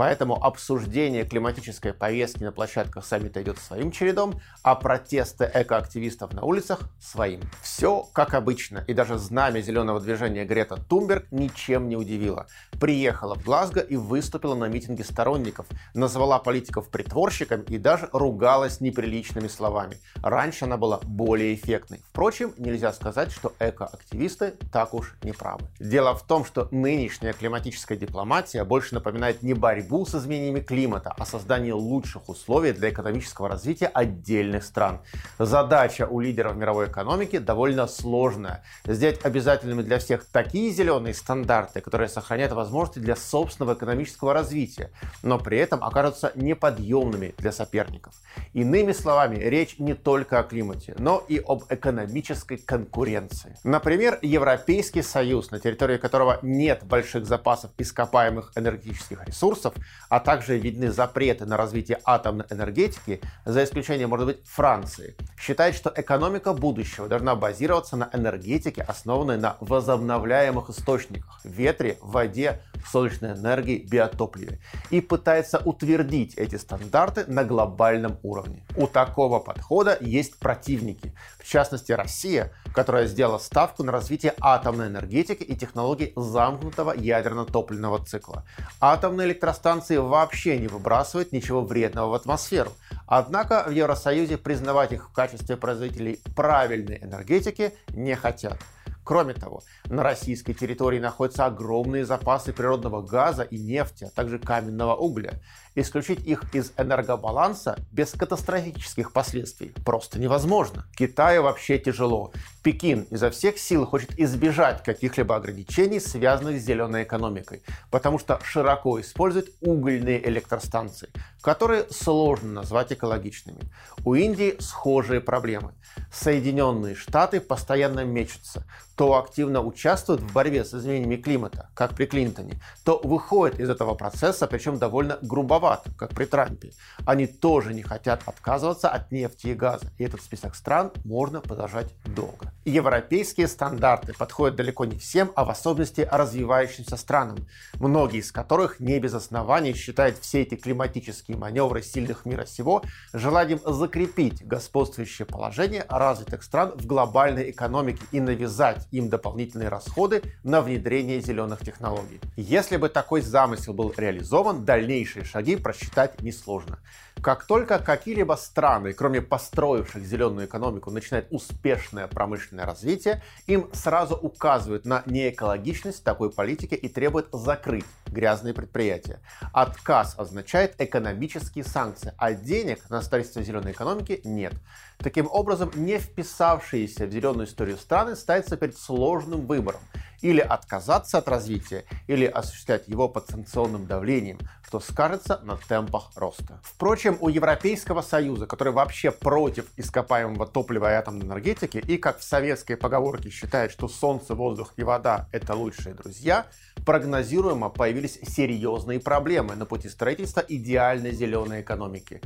Поэтому 0.00 0.42
обсуждение 0.42 1.26
климатической 1.26 1.92
повестки 1.92 2.42
на 2.42 2.52
площадках 2.52 3.04
саммита 3.04 3.42
идет 3.42 3.58
своим 3.58 3.90
чередом, 3.90 4.40
а 4.62 4.74
протесты 4.74 5.50
экоактивистов 5.52 6.32
на 6.32 6.42
улицах– 6.42 6.88
своим. 6.98 7.42
Все 7.60 8.08
как 8.14 8.32
обычно, 8.32 8.82
и 8.88 8.94
даже 8.94 9.18
знамя 9.18 9.60
зеленого 9.60 10.00
движения 10.00 10.46
Грета 10.46 10.76
Тумберг 10.76 11.30
ничем 11.30 11.90
не 11.90 11.96
удивило. 11.96 12.46
Приехала 12.80 13.34
в 13.34 13.44
Глазго 13.44 13.80
и 13.80 13.96
выступила 13.96 14.54
на 14.54 14.68
митинге 14.68 15.04
сторонников, 15.04 15.66
назвала 15.92 16.38
политиков 16.38 16.88
притворщиком 16.88 17.60
и 17.64 17.76
даже 17.76 18.08
ругалась 18.14 18.80
неприличными 18.80 19.48
словами. 19.48 19.98
Раньше 20.22 20.64
она 20.64 20.78
была 20.78 20.98
более 21.02 21.54
эффектной. 21.54 22.00
Впрочем, 22.08 22.54
нельзя 22.56 22.94
сказать, 22.94 23.32
что 23.32 23.52
экоактивисты 23.60 24.54
так 24.72 24.94
уж 24.94 25.14
не 25.22 25.32
правы. 25.32 25.66
Дело 25.78 26.14
в 26.14 26.26
том, 26.26 26.46
что 26.46 26.68
нынешняя 26.70 27.34
климатическая 27.34 27.98
дипломатия 27.98 28.64
больше 28.64 28.94
напоминает 28.94 29.42
не 29.42 29.52
борьбу 29.52 29.89
с 30.06 30.14
изменениями 30.14 30.60
климата, 30.60 31.14
а 31.18 31.26
создание 31.26 31.74
лучших 31.74 32.28
условий 32.28 32.72
для 32.72 32.90
экономического 32.90 33.48
развития 33.48 33.86
отдельных 33.86 34.64
стран. 34.64 35.00
Задача 35.38 36.06
у 36.06 36.20
лидеров 36.20 36.56
мировой 36.56 36.86
экономики 36.86 37.38
довольно 37.38 37.86
сложная. 37.86 38.64
Сделать 38.84 39.24
обязательными 39.24 39.82
для 39.82 39.98
всех 39.98 40.24
такие 40.24 40.70
зеленые 40.70 41.14
стандарты, 41.14 41.80
которые 41.80 42.08
сохраняют 42.08 42.52
возможности 42.52 42.98
для 42.98 43.16
собственного 43.16 43.74
экономического 43.74 44.32
развития, 44.32 44.90
но 45.22 45.38
при 45.38 45.58
этом 45.58 45.84
окажутся 45.84 46.32
неподъемными 46.34 46.90
подъемными 46.90 47.34
для 47.38 47.52
соперников. 47.52 48.14
Иными 48.52 48.92
словами, 48.92 49.36
речь 49.36 49.78
не 49.78 49.94
только 49.94 50.38
о 50.38 50.42
климате, 50.42 50.94
но 50.98 51.24
и 51.28 51.42
об 51.46 51.64
экономической 51.68 52.56
конкуренции. 52.56 53.56
Например, 53.64 54.18
Европейский 54.22 55.02
Союз, 55.02 55.50
на 55.50 55.58
территории 55.58 55.98
которого 55.98 56.38
нет 56.42 56.84
больших 56.84 57.26
запасов 57.26 57.70
ископаемых 57.78 58.52
энергетических 58.56 59.26
ресурсов, 59.26 59.69
а 60.08 60.20
также 60.20 60.58
видны 60.58 60.90
запреты 60.90 61.46
на 61.46 61.56
развитие 61.56 62.00
атомной 62.04 62.46
энергетики, 62.50 63.20
за 63.44 63.64
исключением, 63.64 64.10
может 64.10 64.26
быть, 64.26 64.38
Франции, 64.44 65.16
считает, 65.38 65.74
что 65.74 65.92
экономика 65.94 66.52
будущего 66.52 67.08
должна 67.08 67.34
базироваться 67.34 67.96
на 67.96 68.10
энергетике, 68.12 68.82
основанной 68.82 69.38
на 69.38 69.56
возобновляемых 69.60 70.70
источниках– 70.70 71.40
ветре, 71.44 71.98
воде, 72.00 72.60
солнечной 72.86 73.32
энергии, 73.32 73.86
биотопливе, 73.88 74.60
и 74.90 75.00
пытается 75.00 75.58
утвердить 75.58 76.34
эти 76.34 76.56
стандарты 76.56 77.24
на 77.26 77.44
глобальном 77.44 78.18
уровне. 78.22 78.64
У 78.76 78.86
такого 78.86 79.38
подхода 79.38 79.96
есть 80.00 80.38
противники, 80.38 81.14
в 81.38 81.46
частности 81.46 81.92
Россия, 81.92 82.52
которая 82.74 83.06
сделала 83.06 83.38
ставку 83.38 83.82
на 83.82 83.92
развитие 83.92 84.34
атомной 84.40 84.88
энергетики 84.88 85.42
и 85.42 85.56
технологий 85.56 86.12
замкнутого 86.16 86.92
ядерно-топливного 86.92 88.04
цикла. 88.04 88.44
Атомные 88.80 89.28
электростанции 89.28 89.59
вообще 89.64 90.58
не 90.58 90.68
выбрасывают 90.68 91.32
ничего 91.32 91.62
вредного 91.62 92.10
в 92.10 92.14
атмосферу, 92.14 92.72
однако 93.06 93.64
в 93.66 93.70
Евросоюзе 93.70 94.38
признавать 94.38 94.92
их 94.92 95.08
в 95.08 95.12
качестве 95.12 95.56
производителей 95.56 96.20
правильной 96.34 96.98
энергетики 97.02 97.74
не 97.88 98.14
хотят. 98.14 98.58
Кроме 99.04 99.34
того, 99.34 99.62
на 99.86 100.02
российской 100.02 100.52
территории 100.52 101.00
находятся 101.00 101.46
огромные 101.46 102.04
запасы 102.04 102.52
природного 102.52 103.02
газа 103.02 103.42
и 103.42 103.58
нефти, 103.58 104.04
а 104.04 104.10
также 104.10 104.38
каменного 104.38 104.94
угля. 104.94 105.32
Исключить 105.74 106.26
их 106.26 106.54
из 106.54 106.72
энергобаланса 106.76 107.78
без 107.92 108.10
катастрофических 108.10 109.12
последствий 109.12 109.72
просто 109.84 110.18
невозможно. 110.18 110.86
Китаю 110.96 111.44
вообще 111.44 111.78
тяжело. 111.78 112.32
Пекин 112.62 113.06
изо 113.10 113.30
всех 113.30 113.58
сил 113.58 113.86
хочет 113.86 114.18
избежать 114.18 114.82
каких-либо 114.82 115.36
ограничений, 115.36 116.00
связанных 116.00 116.60
с 116.60 116.64
зеленой 116.64 117.04
экономикой, 117.04 117.62
потому 117.90 118.18
что 118.18 118.40
широко 118.42 119.00
использует 119.00 119.50
угольные 119.60 120.26
электростанции, 120.28 121.08
которые 121.40 121.86
сложно 121.90 122.52
назвать 122.52 122.92
экологичными. 122.92 123.60
У 124.04 124.14
Индии 124.14 124.56
схожие 124.58 125.20
проблемы. 125.20 125.72
Соединенные 126.12 126.94
Штаты 126.94 127.40
постоянно 127.40 128.04
мечутся, 128.04 128.64
то 128.96 129.16
активно 129.18 129.62
участвуют 129.62 130.20
в 130.20 130.32
борьбе 130.32 130.64
с 130.64 130.74
изменениями 130.74 131.16
климата, 131.16 131.70
как 131.74 131.94
при 131.94 132.04
Клинтоне, 132.04 132.60
то 132.84 133.00
выходят 133.02 133.58
из 133.58 133.70
этого 133.70 133.94
процесса, 133.94 134.46
причем 134.46 134.78
довольно 134.78 135.18
грубовато, 135.60 135.90
как 135.96 136.10
при 136.10 136.24
Трампе. 136.24 136.70
Они 137.04 137.26
тоже 137.26 137.74
не 137.74 137.82
хотят 137.82 138.22
отказываться 138.26 138.88
от 138.88 139.12
нефти 139.12 139.48
и 139.48 139.54
газа, 139.54 139.92
и 139.98 140.04
этот 140.04 140.22
список 140.22 140.54
стран 140.54 140.92
можно 141.04 141.40
продолжать 141.40 141.94
долго. 142.04 142.52
Европейские 142.64 143.48
стандарты 143.48 144.12
подходят 144.14 144.56
далеко 144.56 144.84
не 144.84 144.98
всем, 144.98 145.32
а 145.34 145.44
в 145.44 145.50
особенности 145.50 146.08
развивающимся 146.10 146.96
странам, 146.96 147.38
многие 147.74 148.20
из 148.20 148.32
которых 148.32 148.80
не 148.80 148.98
без 148.98 149.14
оснований 149.14 149.74
считают 149.74 150.18
все 150.18 150.42
эти 150.42 150.54
климатические 150.54 151.36
маневры 151.36 151.82
сильных 151.82 152.24
мира 152.24 152.46
сего 152.46 152.82
желанием 153.12 153.60
закрепить 153.64 154.46
господствующее 154.46 155.26
положение 155.26 155.84
развитых 155.88 156.42
стран 156.42 156.72
в 156.76 156.86
глобальной 156.86 157.50
экономике 157.50 158.02
и 158.12 158.20
навязать 158.20 158.86
им 158.90 159.08
дополнительные 159.08 159.68
расходы 159.68 160.22
на 160.42 160.60
внедрение 160.60 161.20
зеленых 161.20 161.60
технологий. 161.60 162.20
Если 162.36 162.76
бы 162.76 162.88
такой 162.88 163.20
замысел 163.20 163.74
был 163.74 163.92
реализован, 163.96 164.64
дальнейшие 164.64 165.24
шаги 165.24 165.49
Шаги 165.50 165.62
просчитать 165.62 166.22
несложно. 166.22 166.78
Как 167.22 167.44
только 167.44 167.80
какие-либо 167.80 168.34
страны, 168.34 168.92
кроме 168.92 169.20
построивших 169.20 170.04
зеленую 170.04 170.46
экономику, 170.46 170.90
начинают 170.90 171.26
успешное 171.30 172.06
промышленное 172.06 172.64
развитие, 172.64 173.22
им 173.46 173.68
сразу 173.72 174.14
указывают 174.14 174.84
на 174.84 175.02
неэкологичность 175.06 176.04
такой 176.04 176.30
политики 176.30 176.74
и 176.74 176.88
требуют 176.88 177.28
закрыть 177.32 177.84
грязные 178.10 178.54
предприятия. 178.54 179.20
Отказ 179.52 180.14
означает 180.18 180.74
экономические 180.78 181.64
санкции, 181.64 182.12
а 182.16 182.32
денег 182.32 182.88
на 182.90 183.02
строительство 183.02 183.42
зеленой 183.42 183.72
экономики 183.72 184.20
нет. 184.24 184.54
Таким 184.98 185.28
образом, 185.30 185.70
не 185.74 185.98
вписавшиеся 185.98 187.06
в 187.06 187.10
зеленую 187.10 187.46
историю 187.46 187.78
страны 187.78 188.16
ставятся 188.16 188.56
перед 188.56 188.76
сложным 188.76 189.46
выбором. 189.46 189.80
Или 190.20 190.40
отказаться 190.40 191.16
от 191.16 191.28
развития, 191.28 191.86
или 192.06 192.26
осуществлять 192.26 192.86
его 192.88 193.08
под 193.08 193.30
санкционным 193.30 193.86
давлением, 193.86 194.38
что 194.66 194.78
скажется 194.78 195.40
на 195.44 195.56
темпах 195.56 196.10
роста. 196.14 196.60
Впрочем, 196.62 197.16
у 197.20 197.30
Европейского 197.30 198.02
Союза, 198.02 198.46
который 198.46 198.74
вообще 198.74 199.12
против 199.12 199.66
ископаемого 199.78 200.46
топлива 200.46 200.92
и 200.92 200.94
атомной 200.94 201.24
энергетики, 201.24 201.78
и 201.78 201.96
как 201.96 202.18
в 202.18 202.22
советской 202.22 202.76
поговорке 202.76 203.30
считает, 203.30 203.72
что 203.72 203.88
солнце, 203.88 204.34
воздух 204.34 204.74
и 204.76 204.82
вода— 204.82 205.26
это 205.32 205.54
лучшие 205.54 205.94
друзья, 205.94 206.46
прогнозируемо 206.84 207.70
появились 207.70 208.18
серьезные 208.22 209.00
проблемы 209.00 209.56
на 209.56 209.66
пути 209.66 209.88
строительства 209.88 210.40
идеальной 210.40 211.12
зеленой 211.12 211.62
экономики. 211.62 212.20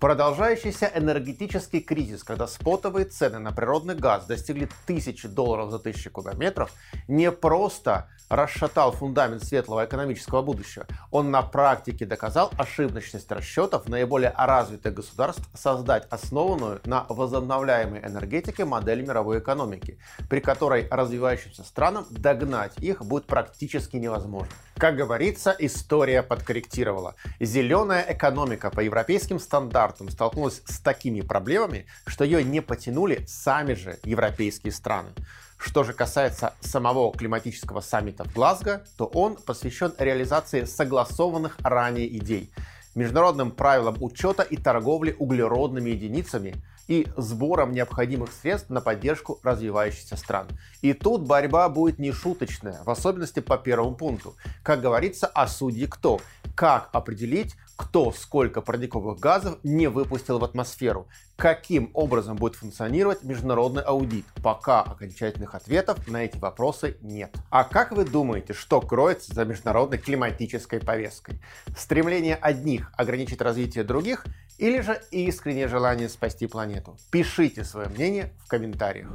Продолжающийся 0.00 0.90
энергетический 0.94 1.80
кризис, 1.80 2.24
когда 2.24 2.46
спотовые 2.46 3.04
цены 3.04 3.38
на 3.38 3.52
природный 3.52 3.94
газ 3.94 4.24
достигли 4.24 4.66
тысячи 4.86 5.28
долларов 5.28 5.70
за 5.70 5.78
тысячу 5.78 6.10
кубометров, 6.10 6.72
не 7.06 7.30
просто 7.30 8.08
расшатал 8.30 8.92
фундамент 8.92 9.44
светлого 9.44 9.84
экономического 9.84 10.40
будущего, 10.40 10.86
он 11.10 11.30
на 11.30 11.42
практике 11.42 12.06
доказал 12.06 12.50
ошибочность 12.56 13.30
расчетов 13.30 13.88
наиболее 13.88 14.32
развитых 14.38 14.94
государств 14.94 15.46
создать 15.52 16.06
основанную 16.08 16.80
на 16.86 17.04
возобновляемой 17.10 18.00
энергетике 18.00 18.64
модель 18.64 19.02
мировой 19.02 19.40
экономики, 19.40 19.98
при 20.30 20.40
которой 20.40 20.88
развивающимся 20.90 21.62
странам 21.62 22.06
догнать 22.08 22.72
их 22.78 23.04
будет 23.04 23.26
практически 23.26 23.96
невозможно. 23.96 24.54
Как 24.78 24.96
говорится, 24.96 25.54
история 25.58 26.22
подкорректировала. 26.22 27.16
Зеленая 27.38 28.06
экономика 28.08 28.70
по 28.70 28.80
европейским 28.80 29.38
стандартам 29.38 29.89
столкнулась 30.10 30.62
с 30.64 30.80
такими 30.80 31.20
проблемами, 31.20 31.86
что 32.06 32.24
ее 32.24 32.42
не 32.44 32.60
потянули 32.60 33.24
сами 33.26 33.74
же 33.74 33.98
европейские 34.04 34.72
страны. 34.72 35.10
Что 35.56 35.84
же 35.84 35.92
касается 35.92 36.54
самого 36.60 37.12
климатического 37.12 37.80
саммита 37.80 38.24
в 38.24 38.32
Глазго, 38.32 38.84
то 38.96 39.06
он 39.06 39.36
посвящен 39.36 39.92
реализации 39.98 40.64
согласованных 40.64 41.58
ранее 41.60 42.16
идей, 42.16 42.50
международным 42.94 43.50
правилам 43.50 43.96
учета 44.02 44.42
и 44.42 44.56
торговли 44.56 45.14
углеродными 45.18 45.90
единицами, 45.90 46.54
и 46.90 47.06
сбором 47.16 47.72
необходимых 47.72 48.32
средств 48.32 48.68
на 48.68 48.80
поддержку 48.80 49.38
развивающихся 49.44 50.16
стран. 50.16 50.48
И 50.82 50.92
тут 50.92 51.22
борьба 51.22 51.68
будет 51.68 52.00
нешуточная, 52.00 52.82
в 52.82 52.90
особенности 52.90 53.38
по 53.38 53.58
первому 53.58 53.94
пункту. 53.94 54.34
Как 54.64 54.80
говорится, 54.80 55.28
о 55.28 55.46
судьи 55.46 55.86
кто? 55.86 56.20
Как 56.56 56.88
определить, 56.92 57.54
кто 57.80 58.12
сколько 58.12 58.60
парниковых 58.60 59.18
газов 59.18 59.58
не 59.62 59.86
выпустил 59.86 60.38
в 60.38 60.44
атмосферу, 60.44 61.08
каким 61.36 61.90
образом 61.94 62.36
будет 62.36 62.54
функционировать 62.54 63.24
международный 63.24 63.80
аудит. 63.82 64.26
Пока 64.42 64.82
окончательных 64.82 65.54
ответов 65.54 66.06
на 66.06 66.24
эти 66.24 66.36
вопросы 66.36 66.98
нет. 67.00 67.34
А 67.48 67.64
как 67.64 67.92
вы 67.92 68.04
думаете, 68.04 68.52
что 68.52 68.82
кроется 68.82 69.34
за 69.34 69.46
международной 69.46 69.96
климатической 69.96 70.80
повесткой? 70.80 71.40
Стремление 71.74 72.36
одних 72.36 72.92
ограничить 72.98 73.40
развитие 73.40 73.82
других 73.82 74.26
или 74.58 74.82
же 74.82 75.00
искреннее 75.10 75.66
желание 75.66 76.10
спасти 76.10 76.46
планету? 76.46 76.98
Пишите 77.10 77.64
свое 77.64 77.88
мнение 77.88 78.34
в 78.44 78.48
комментариях. 78.48 79.08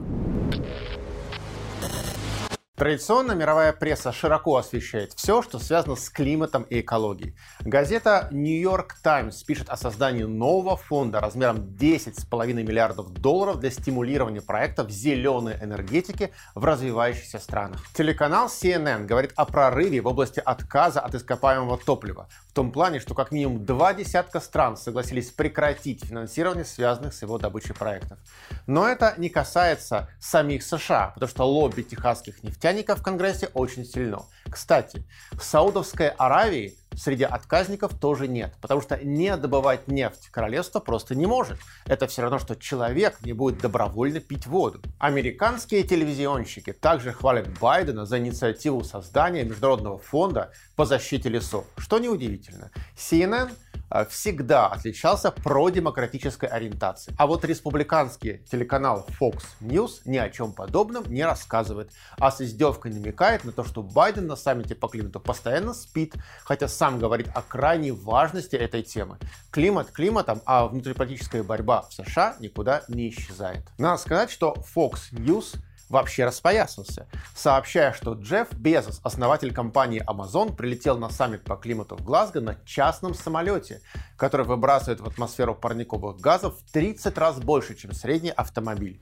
Традиционно 2.76 3.32
мировая 3.32 3.72
пресса 3.72 4.12
широко 4.12 4.58
освещает 4.58 5.14
все, 5.14 5.42
что 5.42 5.60
связано 5.60 5.96
с 5.96 6.10
климатом 6.10 6.64
и 6.64 6.82
экологией. 6.82 7.34
Газета 7.62 8.28
New 8.32 8.60
York 8.60 8.98
Times 9.02 9.42
пишет 9.44 9.70
о 9.70 9.78
создании 9.78 10.24
нового 10.24 10.76
фонда 10.76 11.22
размером 11.22 11.60
10,5 11.60 12.52
миллиардов 12.52 13.14
долларов 13.14 13.62
для 13.62 13.72
стимулирования 13.72 14.42
проектов 14.42 14.90
зеленой 14.90 15.56
энергетики 15.62 16.34
в 16.54 16.66
развивающихся 16.66 17.40
странах. 17.40 17.82
Телеканал 17.94 18.48
CNN 18.48 19.06
говорит 19.06 19.32
о 19.38 19.46
прорыве 19.46 20.02
в 20.02 20.08
области 20.08 20.42
отказа 20.44 21.00
от 21.00 21.16
ископаемого 21.16 21.78
топлива. 21.78 22.28
В 22.50 22.54
том 22.54 22.74
плане, 22.74 23.00
что 23.00 23.16
как 23.16 23.32
минимум 23.32 23.66
два 23.66 23.94
десятка 23.94 24.42
стран 24.42 24.76
согласились 24.76 25.32
прекратить 25.32 26.04
финансирование 26.04 26.66
связанных 26.66 27.14
с 27.14 27.22
его 27.22 27.38
добычей 27.38 27.74
проектов. 27.74 28.18
Но 28.68 28.86
это 28.86 29.14
не 29.16 29.30
касается 29.30 30.10
самих 30.20 30.62
США, 30.62 31.12
потому 31.14 31.30
что 31.30 31.46
лобби 31.46 31.82
техасских 31.82 32.44
нефтяников 32.44 32.65
нефтяников 32.66 33.00
в 33.00 33.04
Конгрессе 33.04 33.50
очень 33.54 33.86
сильно. 33.86 34.24
Кстати, 34.50 35.04
в 35.34 35.44
Саудовской 35.44 36.10
Аравии 36.10 36.74
среди 36.98 37.24
отказников 37.24 37.98
тоже 38.00 38.28
нет, 38.28 38.56
потому 38.62 38.82
что 38.82 38.98
не 39.04 39.36
добывать 39.38 39.88
нефть 39.88 40.30
королевство 40.32 40.80
просто 40.80 41.16
не 41.16 41.26
может. 41.26 41.60
Это 41.86 42.08
все 42.08 42.22
равно, 42.22 42.40
что 42.40 42.56
человек 42.56 43.18
не 43.24 43.34
будет 43.34 43.60
добровольно 43.60 44.20
пить 44.20 44.48
воду. 44.48 44.82
Американские 45.00 45.84
телевизионщики 45.84 46.74
также 46.74 47.12
хвалят 47.12 47.48
Байдена 47.60 48.06
за 48.06 48.20
инициативу 48.20 48.84
создания 48.84 49.44
Международного 49.44 49.98
фонда 49.98 50.52
по 50.76 50.86
защите 50.86 51.30
лесов, 51.30 51.66
что 51.78 52.00
неудивительно. 52.00 52.72
CNN 52.96 53.52
Э, 53.90 54.06
всегда 54.10 54.68
отличался 54.68 55.32
продемократической 55.32 56.50
ориентацией. 56.50 57.16
А 57.18 57.28
вот 57.28 57.46
республиканский 57.46 58.40
телеканал 58.50 59.08
Fox 59.20 59.44
News 59.62 60.02
ни 60.06 60.18
о 60.18 60.30
чем 60.30 60.52
подобном 60.52 61.06
не 61.12 61.24
рассказывает, 61.24 61.92
а 62.18 62.32
с 62.32 62.42
издевкой 62.42 62.92
намекает 62.94 63.44
на 63.44 63.52
то, 63.52 63.64
что 63.64 63.84
Байден 63.84 64.28
на 64.28 64.36
саммите 64.36 64.76
по 64.76 64.88
климату 64.88 65.20
постоянно 65.20 65.74
спит, 65.74 66.16
хотя 66.44 66.68
сам 66.68 66.85
говорит 66.92 67.30
о 67.34 67.42
крайней 67.42 67.92
важности 67.92 68.56
этой 68.56 68.84
темы. 68.84 69.18
Климат 69.52 69.92
климатом, 69.92 70.42
а 70.46 70.68
внутриполитическая 70.68 71.44
борьба 71.44 71.84
в 71.84 71.94
США 71.94 72.36
никуда 72.40 72.84
не 72.88 73.10
исчезает. 73.10 73.68
Надо 73.78 74.02
сказать, 74.02 74.32
что 74.32 74.56
Fox 74.76 75.12
News 75.12 75.58
вообще 75.90 76.26
распоясался, 76.26 77.08
сообщая, 77.36 77.94
что 77.94 78.14
Джефф 78.14 78.54
Безос, 78.54 79.00
основатель 79.04 79.54
компании 79.54 80.04
Amazon, 80.08 80.56
прилетел 80.56 80.98
на 80.98 81.10
саммит 81.10 81.44
по 81.44 81.56
климату 81.56 81.96
в 81.96 82.04
Глазго 82.04 82.42
на 82.42 82.56
частном 82.66 83.14
самолете, 83.14 83.82
который 84.18 84.46
выбрасывает 84.46 85.00
в 85.00 85.08
атмосферу 85.08 85.56
парниковых 85.56 86.20
газов 86.20 86.56
в 86.60 86.72
30 86.72 87.18
раз 87.18 87.40
больше, 87.40 87.76
чем 87.76 87.94
средний 87.94 88.32
автомобиль. 88.32 89.00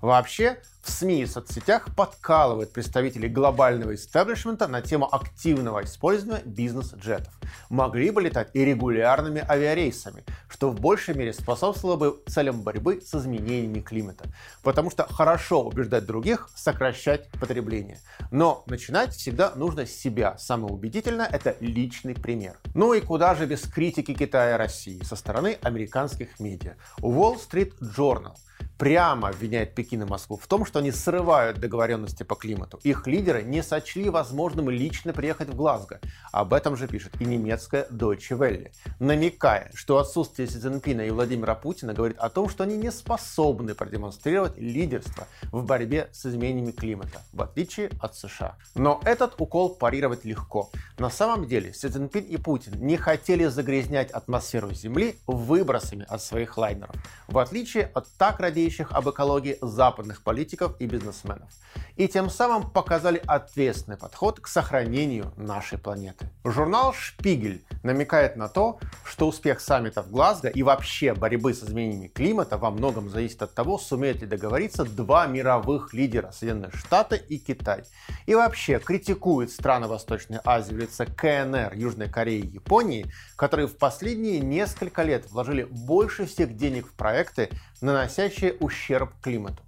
Вообще, 0.00 0.60
в 0.84 0.90
СМИ 0.90 1.22
и 1.22 1.26
соцсетях 1.26 1.88
подкалывают 1.96 2.72
представителей 2.72 3.30
глобального 3.30 3.94
истеблишмента 3.94 4.68
на 4.68 4.82
тему 4.82 5.08
активного 5.10 5.82
использования 5.84 6.42
бизнес-джетов. 6.44 7.32
Могли 7.70 8.10
бы 8.10 8.20
летать 8.20 8.50
и 8.52 8.64
регулярными 8.64 9.42
авиарейсами, 9.48 10.24
что 10.48 10.68
в 10.68 10.78
большей 10.78 11.14
мере 11.14 11.32
способствовало 11.32 11.96
бы 11.96 12.22
целям 12.26 12.60
борьбы 12.60 13.00
с 13.00 13.14
изменениями 13.14 13.80
климата. 13.80 14.26
Потому 14.62 14.90
что 14.90 15.06
хорошо 15.10 15.64
убеждать 15.64 16.04
других 16.04 16.50
сокращать 16.54 17.30
потребление. 17.40 17.98
Но 18.30 18.62
начинать 18.66 19.14
всегда 19.14 19.54
нужно 19.54 19.86
с 19.86 19.90
себя. 19.90 20.36
Самое 20.36 20.74
убедительное– 20.74 21.26
это 21.32 21.56
личный 21.60 22.14
пример. 22.14 22.58
Ну 22.74 22.92
и 22.92 23.00
куда 23.00 23.34
же 23.34 23.46
без 23.46 23.62
критики 23.62 24.12
Китая 24.12 24.56
и 24.56 24.58
России 24.58 25.02
со 25.02 25.16
стороны 25.16 25.58
американских 25.62 26.38
медиа. 26.38 26.74
Wall 26.98 27.38
Street 27.38 27.72
Journal– 27.80 28.34
прямо 28.78 29.28
обвиняет 29.28 29.74
Пекин 29.74 30.02
и 30.02 30.04
Москву 30.06 30.36
в 30.36 30.46
том, 30.46 30.64
что 30.64 30.78
они 30.78 30.90
срывают 30.90 31.58
договоренности 31.58 32.22
по 32.22 32.34
климату. 32.34 32.80
Их 32.82 33.06
лидеры 33.06 33.42
не 33.42 33.62
сочли 33.62 34.10
возможным 34.10 34.70
лично 34.70 35.12
приехать 35.12 35.48
в 35.48 35.54
Глазго. 35.54 36.00
Об 36.32 36.52
этом 36.52 36.76
же 36.76 36.88
пишет 36.88 37.20
и 37.20 37.24
немецкая 37.24 37.86
Deutsche 37.90 38.36
Welle, 38.36 38.72
намекая, 38.98 39.70
что 39.74 39.98
отсутствие 39.98 40.48
Си 40.48 40.58
Цзиньпина 40.58 41.02
и 41.02 41.10
Владимира 41.10 41.54
Путина 41.54 41.94
говорит 41.94 42.18
о 42.18 42.28
том, 42.28 42.48
что 42.48 42.64
они 42.64 42.76
не 42.76 42.90
способны 42.90 43.74
продемонстрировать 43.74 44.58
лидерство 44.58 45.26
в 45.52 45.64
борьбе 45.64 46.08
с 46.12 46.26
изменениями 46.26 46.72
климата, 46.72 47.22
в 47.32 47.42
отличие 47.42 47.90
от 48.00 48.16
США. 48.16 48.56
Но 48.74 49.00
этот 49.04 49.40
укол 49.40 49.74
парировать 49.74 50.24
легко. 50.24 50.70
На 50.98 51.10
самом 51.10 51.46
деле 51.46 51.72
Си 51.72 51.88
Цзиньпин 51.88 52.24
и 52.24 52.36
Путин 52.36 52.72
не 52.84 52.96
хотели 52.96 53.46
загрязнять 53.46 54.10
атмосферу 54.10 54.72
Земли 54.72 55.16
выбросами 55.26 56.04
от 56.08 56.22
своих 56.22 56.56
лайнеров, 56.58 56.94
в 57.28 57.38
отличие 57.38 57.90
от 57.94 58.08
так 58.18 58.40
радеющих 58.54 58.92
об 58.92 59.08
экологии 59.10 59.58
западных 59.60 60.22
политиков 60.22 60.76
и 60.78 60.86
бизнесменов. 60.86 61.48
И 61.96 62.06
тем 62.06 62.30
самым 62.30 62.70
показали 62.70 63.20
ответственный 63.26 63.96
подход 63.96 64.40
к 64.40 64.46
сохранению 64.46 65.32
нашей 65.36 65.78
планеты. 65.78 66.30
Журнал 66.44 66.92
«Шпигель» 66.92 67.64
намекает 67.82 68.36
на 68.36 68.48
то, 68.48 68.78
что 69.04 69.28
успех 69.28 69.60
саммита 69.60 70.02
в 70.02 70.10
Глазго 70.10 70.48
и 70.48 70.62
вообще 70.62 71.14
борьбы 71.14 71.52
с 71.52 71.64
изменениями 71.64 72.08
климата 72.08 72.56
во 72.56 72.70
многом 72.70 73.10
зависит 73.10 73.42
от 73.42 73.54
того, 73.54 73.78
сумеют 73.78 74.20
ли 74.20 74.26
договориться 74.26 74.84
два 74.84 75.26
мировых 75.26 75.92
лидера– 75.92 76.30
Соединенные 76.32 76.70
Штаты 76.72 77.16
и 77.16 77.38
Китай. 77.38 77.84
И 78.26 78.34
вообще 78.34 78.78
критикует 78.78 79.50
страны 79.50 79.88
Восточной 79.88 80.38
Азии 80.44 80.74
в 80.74 80.78
лице 80.78 81.06
КНР, 81.06 81.74
Южной 81.74 82.08
Кореи 82.08 82.40
и 82.40 82.54
Японии, 82.54 83.06
которые 83.36 83.66
в 83.66 83.76
последние 83.76 84.40
несколько 84.40 85.02
лет 85.02 85.30
вложили 85.30 85.64
больше 85.64 86.26
всех 86.26 86.56
денег 86.56 86.86
в 86.88 86.92
проекты, 86.92 87.50
наносящие 87.84 88.54
ущерб 88.60 89.12
климату. 89.20 89.62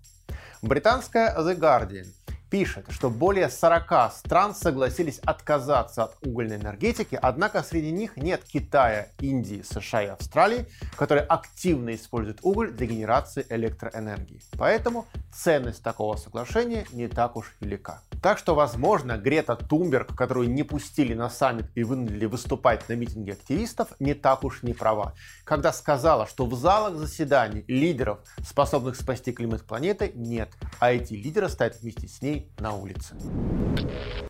Британская 0.63 1.37
The 1.37 1.55
Guardian 1.57 2.07
пишет, 2.51 2.87
что 2.89 3.11
более 3.11 3.51
40 3.51 4.13
стран 4.13 4.55
согласились 4.55 5.19
отказаться 5.19 6.05
от 6.05 6.17
угольной 6.27 6.57
энергетики, 6.57 7.19
однако 7.21 7.63
среди 7.63 7.91
них 7.91 8.17
нет 8.17 8.43
Китая, 8.45 9.09
Индии, 9.19 9.63
США 9.63 10.03
и 10.03 10.07
Австралии, 10.07 10.67
которые 10.97 11.25
активно 11.25 11.95
используют 11.95 12.39
уголь 12.43 12.73
для 12.73 12.87
генерации 12.87 13.45
электроэнергии. 13.51 14.41
Поэтому 14.59 15.07
ценность 15.33 15.83
такого 15.83 16.17
соглашения 16.17 16.87
не 16.93 17.09
так 17.09 17.37
уж 17.37 17.55
велика. 17.61 18.01
Так 18.23 18.39
что, 18.39 18.55
возможно, 18.55 19.17
Грета 19.17 19.57
Тумберг, 19.57 20.15
которую 20.17 20.51
не 20.51 20.63
пустили 20.63 21.15
на 21.15 21.31
саммит 21.31 21.67
и 21.75 21.85
вынудили 21.85 22.27
выступать 22.27 22.89
на 22.89 22.95
митинге 22.95 23.33
активистов, 23.33 23.89
не 23.99 24.15
так 24.15 24.45
уж 24.45 24.63
не 24.63 24.73
права, 24.73 25.15
когда 25.45 25.73
сказала, 25.73 26.27
что 26.27 26.47
в 26.47 26.55
залах 26.55 26.97
заседаний 26.97 27.65
лидеров, 27.69 28.19
способных 28.45 28.97
спасти 28.97 29.33
климат 29.33 29.65
планеты, 29.65 30.13
нет, 30.15 30.51
а 30.81 30.93
эти 30.93 31.15
лидеры 31.15 31.49
стоят 31.49 31.81
вместе 31.81 32.09
с 32.09 32.23
ней 32.23 32.51
на 32.59 32.75
улице. 32.75 33.15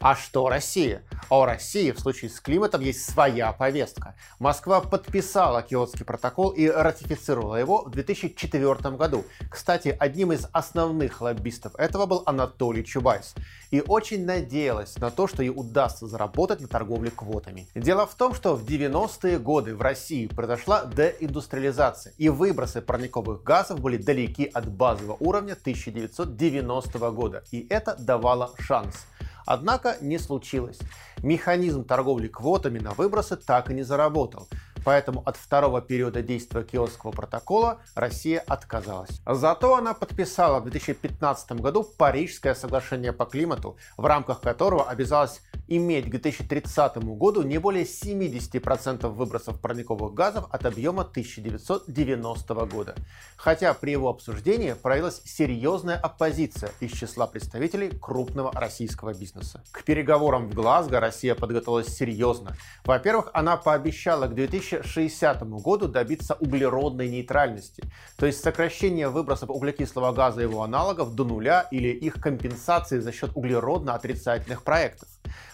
А 0.00 0.14
что 0.14 0.48
Россия? 0.48 1.02
А 1.28 1.40
у 1.40 1.44
России 1.44 1.90
в 1.90 1.98
случае 1.98 2.30
с 2.30 2.40
климатом 2.40 2.80
есть 2.80 3.08
своя 3.10 3.52
повестка. 3.52 4.14
Москва 4.38 4.80
подписала 4.80 5.62
Киотский 5.62 6.04
протокол 6.04 6.50
и 6.50 6.68
ратифицировала 6.68 7.56
его 7.56 7.82
в 7.82 7.90
2004 7.90 8.96
году. 8.96 9.24
Кстати, 9.50 9.96
одним 9.98 10.32
из 10.32 10.46
основных 10.52 11.20
лоббистов 11.20 11.74
этого 11.76 12.06
был 12.06 12.22
Анатолий 12.26 12.84
Чубайс. 12.84 13.34
И 13.76 13.84
очень 13.86 14.24
надеялась 14.24 14.96
на 14.96 15.10
то, 15.10 15.26
что 15.26 15.42
ей 15.42 15.50
удастся 15.50 16.06
заработать 16.06 16.62
на 16.62 16.66
торговле 16.66 17.10
квотами. 17.10 17.68
Дело 17.74 18.06
в 18.06 18.14
том, 18.14 18.32
что 18.32 18.56
в 18.56 18.64
90-е 18.64 19.38
годы 19.38 19.76
в 19.76 19.82
России 19.82 20.28
произошла 20.28 20.86
деиндустриализация, 20.86 22.14
и 22.16 22.30
выбросы 22.30 22.80
парниковых 22.80 23.42
газов 23.42 23.80
были 23.80 23.98
далеки 23.98 24.46
от 24.46 24.66
базового 24.66 25.18
уровня 25.20 25.52
1990 25.52 27.10
года. 27.10 27.44
И 27.50 27.66
это 27.68 27.96
давало 27.98 28.54
шанс. 28.58 29.04
Однако 29.44 29.98
не 30.00 30.18
случилось. 30.18 30.78
Механизм 31.18 31.84
торговли 31.84 32.28
квотами 32.28 32.78
на 32.78 32.92
выбросы 32.92 33.36
так 33.36 33.70
и 33.70 33.74
не 33.74 33.82
заработал. 33.82 34.48
Поэтому 34.86 35.20
от 35.26 35.36
второго 35.36 35.82
периода 35.82 36.22
действия 36.22 36.62
Киотского 36.62 37.10
протокола 37.10 37.80
Россия 37.96 38.38
отказалась. 38.46 39.20
Зато 39.26 39.74
она 39.74 39.94
подписала 39.94 40.60
в 40.60 40.62
2015 40.62 41.60
году 41.60 41.82
Парижское 41.82 42.54
соглашение 42.54 43.12
по 43.12 43.24
климату, 43.24 43.76
в 43.96 44.06
рамках 44.06 44.40
которого 44.40 44.88
обязалась 44.88 45.42
иметь 45.66 46.06
к 46.06 46.10
2030 46.10 46.98
году 46.98 47.42
не 47.42 47.58
более 47.58 47.82
70% 47.82 49.08
выбросов 49.08 49.60
парниковых 49.60 50.14
газов 50.14 50.46
от 50.52 50.64
объема 50.64 51.02
1990 51.02 52.54
года. 52.66 52.94
Хотя 53.36 53.74
при 53.74 53.90
его 53.90 54.08
обсуждении 54.08 54.74
проявилась 54.74 55.20
серьезная 55.24 55.96
оппозиция 55.96 56.70
из 56.78 56.92
числа 56.92 57.26
представителей 57.26 57.90
крупного 57.90 58.52
российского 58.52 59.12
бизнеса. 59.12 59.64
К 59.72 59.82
переговорам 59.82 60.48
в 60.48 60.54
Глазго 60.54 61.00
Россия 61.00 61.34
подготовилась 61.34 61.88
серьезно. 61.88 62.56
Во-первых, 62.84 63.30
она 63.32 63.56
пообещала 63.56 64.28
к 64.28 64.34
2060 64.82 65.42
году 65.60 65.88
добиться 65.88 66.34
углеродной 66.34 67.08
нейтральности, 67.08 67.84
то 68.16 68.26
есть 68.26 68.42
сокращения 68.42 69.08
выбросов 69.08 69.50
углекислого 69.50 70.12
газа 70.12 70.40
и 70.40 70.44
его 70.44 70.62
аналогов 70.62 71.14
до 71.14 71.24
нуля 71.24 71.66
или 71.70 71.88
их 71.88 72.14
компенсации 72.14 72.98
за 72.98 73.12
счет 73.12 73.30
углеродно-отрицательных 73.34 74.62
проектов. 74.62 75.08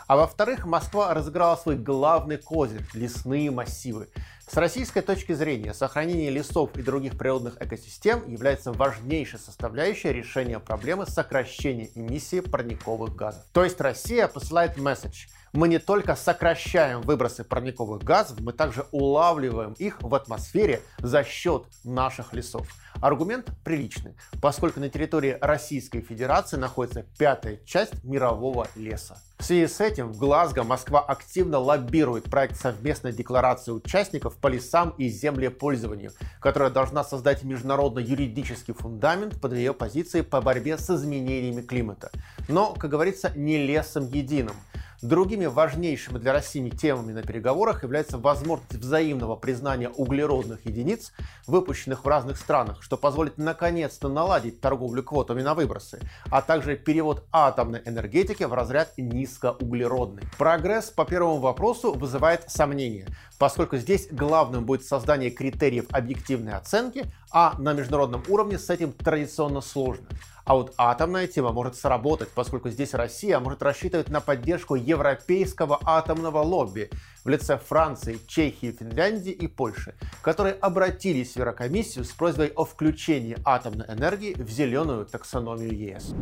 А 0.06 0.16
во-вторых, 0.16 0.66
Москва 0.66 1.14
разыграла 1.14 1.56
свой 1.56 1.76
главный 1.76 2.36
козырь– 2.36 2.84
лесные 2.94 3.50
массивы. 3.50 4.08
С 4.46 4.56
российской 4.56 5.00
точки 5.00 5.32
зрения, 5.32 5.72
сохранение 5.72 6.28
лесов 6.28 6.76
и 6.76 6.82
других 6.82 7.16
природных 7.16 7.56
экосистем 7.62 8.30
является 8.30 8.72
важнейшей 8.72 9.38
составляющей 9.38 10.12
решения 10.12 10.58
проблемы 10.58 11.06
сокращения 11.06 11.88
эмиссии 11.94 12.40
парниковых 12.40 13.16
газов. 13.16 13.42
То 13.52 13.64
есть 13.64 13.80
Россия 13.80 14.28
посылает 14.28 14.76
месседж– 14.76 15.28
мы 15.52 15.68
не 15.68 15.78
только 15.78 16.16
сокращаем 16.16 17.02
выбросы 17.02 17.44
парниковых 17.44 18.02
газов, 18.02 18.40
мы 18.40 18.52
также 18.52 18.86
улавливаем 18.90 19.74
их 19.74 20.00
в 20.00 20.14
атмосфере 20.14 20.80
за 20.98 21.24
счет 21.24 21.64
наших 21.84 22.32
лесов. 22.32 22.66
Аргумент 23.00 23.50
приличный, 23.64 24.14
поскольку 24.40 24.80
на 24.80 24.88
территории 24.88 25.36
Российской 25.40 26.00
Федерации 26.00 26.56
находится 26.56 27.04
пятая 27.18 27.58
часть 27.66 28.02
мирового 28.04 28.66
леса. 28.76 29.18
В 29.38 29.44
связи 29.44 29.66
с 29.66 29.80
этим 29.80 30.12
в 30.12 30.18
Глазго 30.18 30.62
Москва 30.62 31.00
активно 31.00 31.58
лоббирует 31.58 32.24
проект 32.24 32.56
совместной 32.56 33.12
декларации 33.12 33.72
участников 33.72 34.36
по 34.36 34.46
лесам 34.46 34.94
и 34.98 35.08
землепользованию, 35.08 36.12
которая 36.40 36.70
должна 36.70 37.02
создать 37.02 37.42
международно-юридический 37.42 38.72
фундамент 38.72 39.40
под 39.40 39.54
ее 39.54 39.74
позиции 39.74 40.20
по 40.20 40.40
борьбе 40.40 40.78
с 40.78 40.88
изменениями 40.88 41.60
климата. 41.60 42.12
Но, 42.48 42.72
как 42.74 42.90
говорится, 42.90 43.32
не 43.34 43.58
лесом 43.66 44.06
единым– 44.06 44.54
Другими 45.02 45.46
важнейшими 45.46 46.18
для 46.18 46.32
России 46.32 46.70
темами 46.70 47.10
на 47.10 47.22
переговорах 47.22 47.82
является 47.82 48.18
возможность 48.18 48.74
взаимного 48.74 49.34
признания 49.34 49.88
углеродных 49.88 50.64
единиц, 50.64 51.12
выпущенных 51.48 52.04
в 52.04 52.08
разных 52.08 52.38
странах, 52.38 52.84
что 52.84 52.96
позволит 52.96 53.36
наконец-то 53.36 54.08
наладить 54.08 54.60
торговлю 54.60 55.02
квотами 55.02 55.42
на 55.42 55.54
выбросы, 55.54 55.98
а 56.30 56.40
также 56.40 56.76
перевод 56.76 57.24
атомной 57.32 57.82
энергетики 57.84 58.44
в 58.44 58.52
разряд 58.54 58.96
низкоуглеродный. 58.96 60.22
Прогресс 60.38 60.90
по 60.90 61.04
первому 61.04 61.38
вопросу 61.38 61.92
вызывает 61.92 62.48
сомнения, 62.48 63.08
поскольку 63.40 63.78
здесь 63.78 64.06
главным 64.08 64.64
будет 64.64 64.84
создание 64.84 65.32
критериев 65.32 65.86
объективной 65.90 66.52
оценки, 66.52 67.12
а 67.32 67.56
на 67.58 67.72
международном 67.72 68.22
уровне 68.28 68.56
с 68.56 68.70
этим 68.70 68.92
традиционно 68.92 69.62
сложно. 69.62 70.06
А 70.44 70.54
вот 70.54 70.74
атомная 70.76 71.28
тема 71.28 71.52
может 71.52 71.76
сработать, 71.76 72.28
поскольку 72.30 72.68
здесь 72.70 72.94
Россия 72.94 73.38
может 73.38 73.62
рассчитывать 73.62 74.08
на 74.08 74.20
поддержку 74.20 74.74
европейского 74.74 75.78
атомного 75.84 76.42
лобби 76.42 76.90
в 77.24 77.28
лице 77.28 77.58
Франции, 77.58 78.18
Чехии, 78.26 78.72
Финляндии 78.72 79.30
и 79.30 79.46
Польши, 79.46 79.94
которые 80.20 80.54
обратились 80.54 81.32
в 81.32 81.36
Еврокомиссию 81.36 82.04
с 82.04 82.10
просьбой 82.10 82.52
о 82.56 82.64
включении 82.64 83.36
атомной 83.44 83.86
энергии 83.86 84.34
в 84.34 84.50
зеленую 84.50 85.06
таксономию 85.06 85.72
ЕС. 85.76 86.12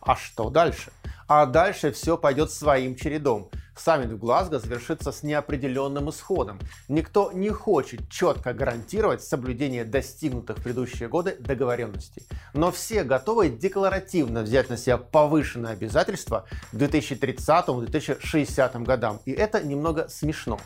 А 0.00 0.14
что 0.14 0.50
дальше? 0.50 0.92
А 1.26 1.46
дальше 1.46 1.90
все 1.90 2.16
пойдет 2.18 2.52
своим 2.52 2.94
чередом. 2.94 3.50
Саммит 3.76 4.10
в 4.10 4.18
Глазго 4.18 4.58
завершится 4.58 5.12
с 5.12 5.22
неопределенным 5.22 6.10
исходом. 6.10 6.58
Никто 6.88 7.30
не 7.32 7.50
хочет 7.50 8.10
четко 8.10 8.52
гарантировать 8.54 9.22
соблюдение 9.22 9.84
достигнутых 9.84 10.58
в 10.58 10.62
предыдущие 10.62 11.08
годы 11.08 11.36
договоренностей. 11.38 12.26
Но 12.54 12.72
все 12.72 13.04
готовы 13.04 13.50
декларативно 13.50 14.42
взять 14.42 14.70
на 14.70 14.76
себя 14.76 14.98
повышенные 14.98 15.74
обязательства 15.74 16.46
к 16.72 16.74
2030-2060 16.74 18.84
годам. 18.84 19.20
И 19.24 19.30
это 19.32 19.62
немного 19.62 20.08
смешно. 20.08 20.58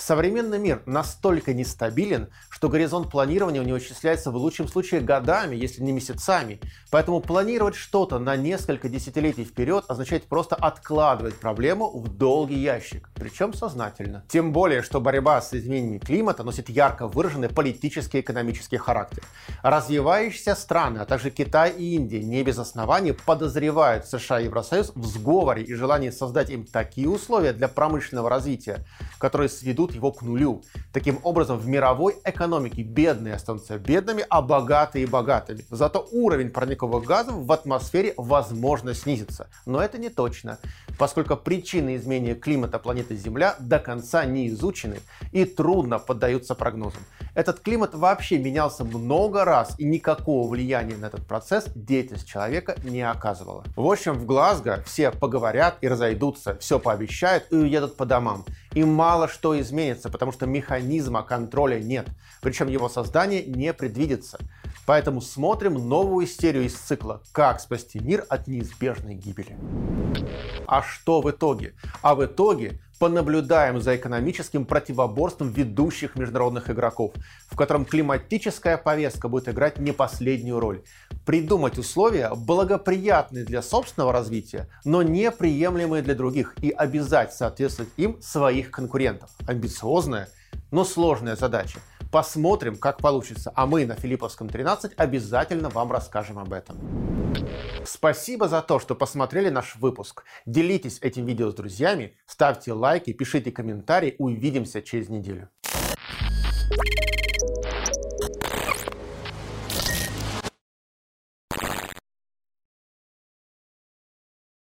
Современный 0.00 0.58
мир 0.58 0.82
настолько 0.86 1.52
нестабилен, 1.52 2.30
что 2.48 2.70
горизонт 2.70 3.10
планирования 3.10 3.60
у 3.60 3.64
него 3.64 3.78
исчисляется 3.78 4.30
в 4.30 4.36
лучшем 4.36 4.66
случае 4.66 5.02
годами, 5.02 5.54
если 5.54 5.82
не 5.82 5.92
месяцами. 5.92 6.58
Поэтому 6.90 7.20
планировать 7.20 7.74
что-то 7.74 8.18
на 8.18 8.34
несколько 8.34 8.88
десятилетий 8.88 9.44
вперед 9.44 9.84
означает 9.88 10.24
просто 10.24 10.56
откладывать 10.56 11.38
проблему 11.38 11.90
в 12.00 12.08
долгий 12.08 12.58
ящик, 12.58 13.10
причем 13.14 13.52
сознательно. 13.52 14.24
Тем 14.28 14.52
более, 14.52 14.80
что 14.80 15.02
борьба 15.02 15.42
с 15.42 15.52
изменениями 15.52 15.98
климата 15.98 16.44
носит 16.44 16.70
ярко 16.70 17.06
выраженный 17.06 17.50
политический 17.50 18.18
и 18.18 18.20
экономический 18.22 18.78
характер. 18.78 19.22
Развивающиеся 19.62 20.54
страны, 20.54 21.00
а 21.00 21.04
также 21.04 21.30
Китай 21.30 21.72
и 21.72 21.96
Индия 21.96 22.22
не 22.22 22.42
без 22.42 22.58
оснований 22.58 23.12
подозревают 23.12 24.06
США 24.06 24.40
и 24.40 24.44
Евросоюз 24.44 24.92
в 24.94 25.04
сговоре 25.04 25.62
и 25.62 25.74
желании 25.74 26.08
создать 26.08 26.48
им 26.48 26.64
такие 26.64 27.08
условия 27.08 27.52
для 27.52 27.68
промышленного 27.68 28.30
развития, 28.30 28.86
которые 29.18 29.50
сведут 29.50 29.89
его 29.94 30.12
к 30.12 30.22
нулю. 30.22 30.62
Таким 30.92 31.18
образом, 31.22 31.58
в 31.58 31.66
мировой 31.66 32.16
экономике 32.24 32.82
бедные 32.82 33.34
останутся 33.34 33.78
бедными, 33.78 34.24
а 34.28 34.42
богатые 34.42 35.06
богатыми. 35.06 35.64
Зато 35.70 36.06
уровень 36.12 36.50
парниковых 36.50 37.04
газов 37.04 37.34
в 37.34 37.52
атмосфере 37.52 38.14
возможно 38.16 38.94
снизится. 38.94 39.48
Но 39.66 39.82
это 39.82 39.98
не 39.98 40.08
точно. 40.08 40.58
Поскольку 41.00 41.34
причины 41.34 41.96
изменения 41.96 42.34
климата 42.34 42.78
планеты 42.78 43.16
Земля 43.16 43.56
до 43.58 43.78
конца 43.78 44.26
не 44.26 44.48
изучены 44.48 45.00
и 45.32 45.46
трудно 45.46 45.98
поддаются 45.98 46.54
прогнозам. 46.54 47.00
Этот 47.34 47.60
климат 47.60 47.94
вообще 47.94 48.36
менялся 48.36 48.84
много 48.84 49.46
раз, 49.46 49.74
и 49.78 49.86
никакого 49.86 50.46
влияния 50.46 50.98
на 50.98 51.06
этот 51.06 51.26
процесс 51.26 51.64
деятельность 51.74 52.28
человека 52.28 52.76
не 52.84 53.00
оказывала. 53.00 53.64
В 53.76 53.90
общем, 53.90 54.12
в 54.12 54.26
Глазго 54.26 54.82
все 54.84 55.10
поговорят 55.10 55.78
и 55.80 55.88
разойдутся, 55.88 56.58
все 56.58 56.78
пообещают 56.78 57.46
и 57.50 57.56
уедут 57.56 57.96
по 57.96 58.04
домам. 58.04 58.44
И 58.74 58.84
мало 58.84 59.26
что 59.26 59.58
изменится, 59.58 60.10
потому 60.10 60.32
что 60.32 60.44
механизма 60.44 61.22
контроля 61.22 61.80
нет, 61.80 62.08
причем 62.42 62.68
его 62.68 62.90
создание 62.90 63.42
не 63.42 63.72
предвидится. 63.72 64.38
Поэтому 64.90 65.20
смотрим 65.20 65.74
новую 65.88 66.26
серию 66.26 66.64
из 66.64 66.74
цикла 66.74 67.22
«Как 67.30 67.60
спасти 67.60 68.00
мир 68.00 68.24
от 68.28 68.48
неизбежной 68.48 69.14
гибели». 69.14 69.56
А 70.66 70.82
что 70.82 71.20
в 71.20 71.30
итоге? 71.30 71.74
А 72.02 72.16
в 72.16 72.24
итоге 72.24 72.80
понаблюдаем 72.98 73.80
за 73.80 73.94
экономическим 73.94 74.64
противоборством 74.64 75.52
ведущих 75.52 76.16
международных 76.16 76.70
игроков, 76.70 77.12
в 77.46 77.54
котором 77.54 77.84
климатическая 77.84 78.76
повестка 78.76 79.28
будет 79.28 79.48
играть 79.48 79.78
не 79.78 79.92
последнюю 79.92 80.58
роль. 80.58 80.82
Придумать 81.24 81.78
условия, 81.78 82.32
благоприятные 82.34 83.44
для 83.44 83.62
собственного 83.62 84.12
развития, 84.12 84.68
но 84.84 85.04
неприемлемые 85.04 86.02
для 86.02 86.16
других, 86.16 86.56
и 86.62 86.70
обязать 86.70 87.32
соответствовать 87.32 87.92
им 87.96 88.20
своих 88.20 88.72
конкурентов. 88.72 89.30
Амбициозная, 89.46 90.28
но 90.72 90.84
сложная 90.84 91.36
задача. 91.36 91.78
Посмотрим, 92.10 92.76
как 92.76 92.98
получится. 92.98 93.52
А 93.54 93.66
мы 93.66 93.86
на 93.86 93.94
Филипповском 93.94 94.48
13 94.48 94.92
обязательно 94.96 95.68
вам 95.68 95.92
расскажем 95.92 96.38
об 96.38 96.52
этом. 96.52 96.76
Спасибо 97.84 98.48
за 98.48 98.62
то, 98.62 98.80
что 98.80 98.94
посмотрели 98.94 99.48
наш 99.48 99.76
выпуск. 99.76 100.24
Делитесь 100.44 100.98
этим 101.00 101.24
видео 101.24 101.50
с 101.50 101.54
друзьями, 101.54 102.16
ставьте 102.26 102.72
лайки, 102.72 103.12
пишите 103.12 103.52
комментарии. 103.52 104.16
Увидимся 104.18 104.82
через 104.82 105.08
неделю. 105.08 105.48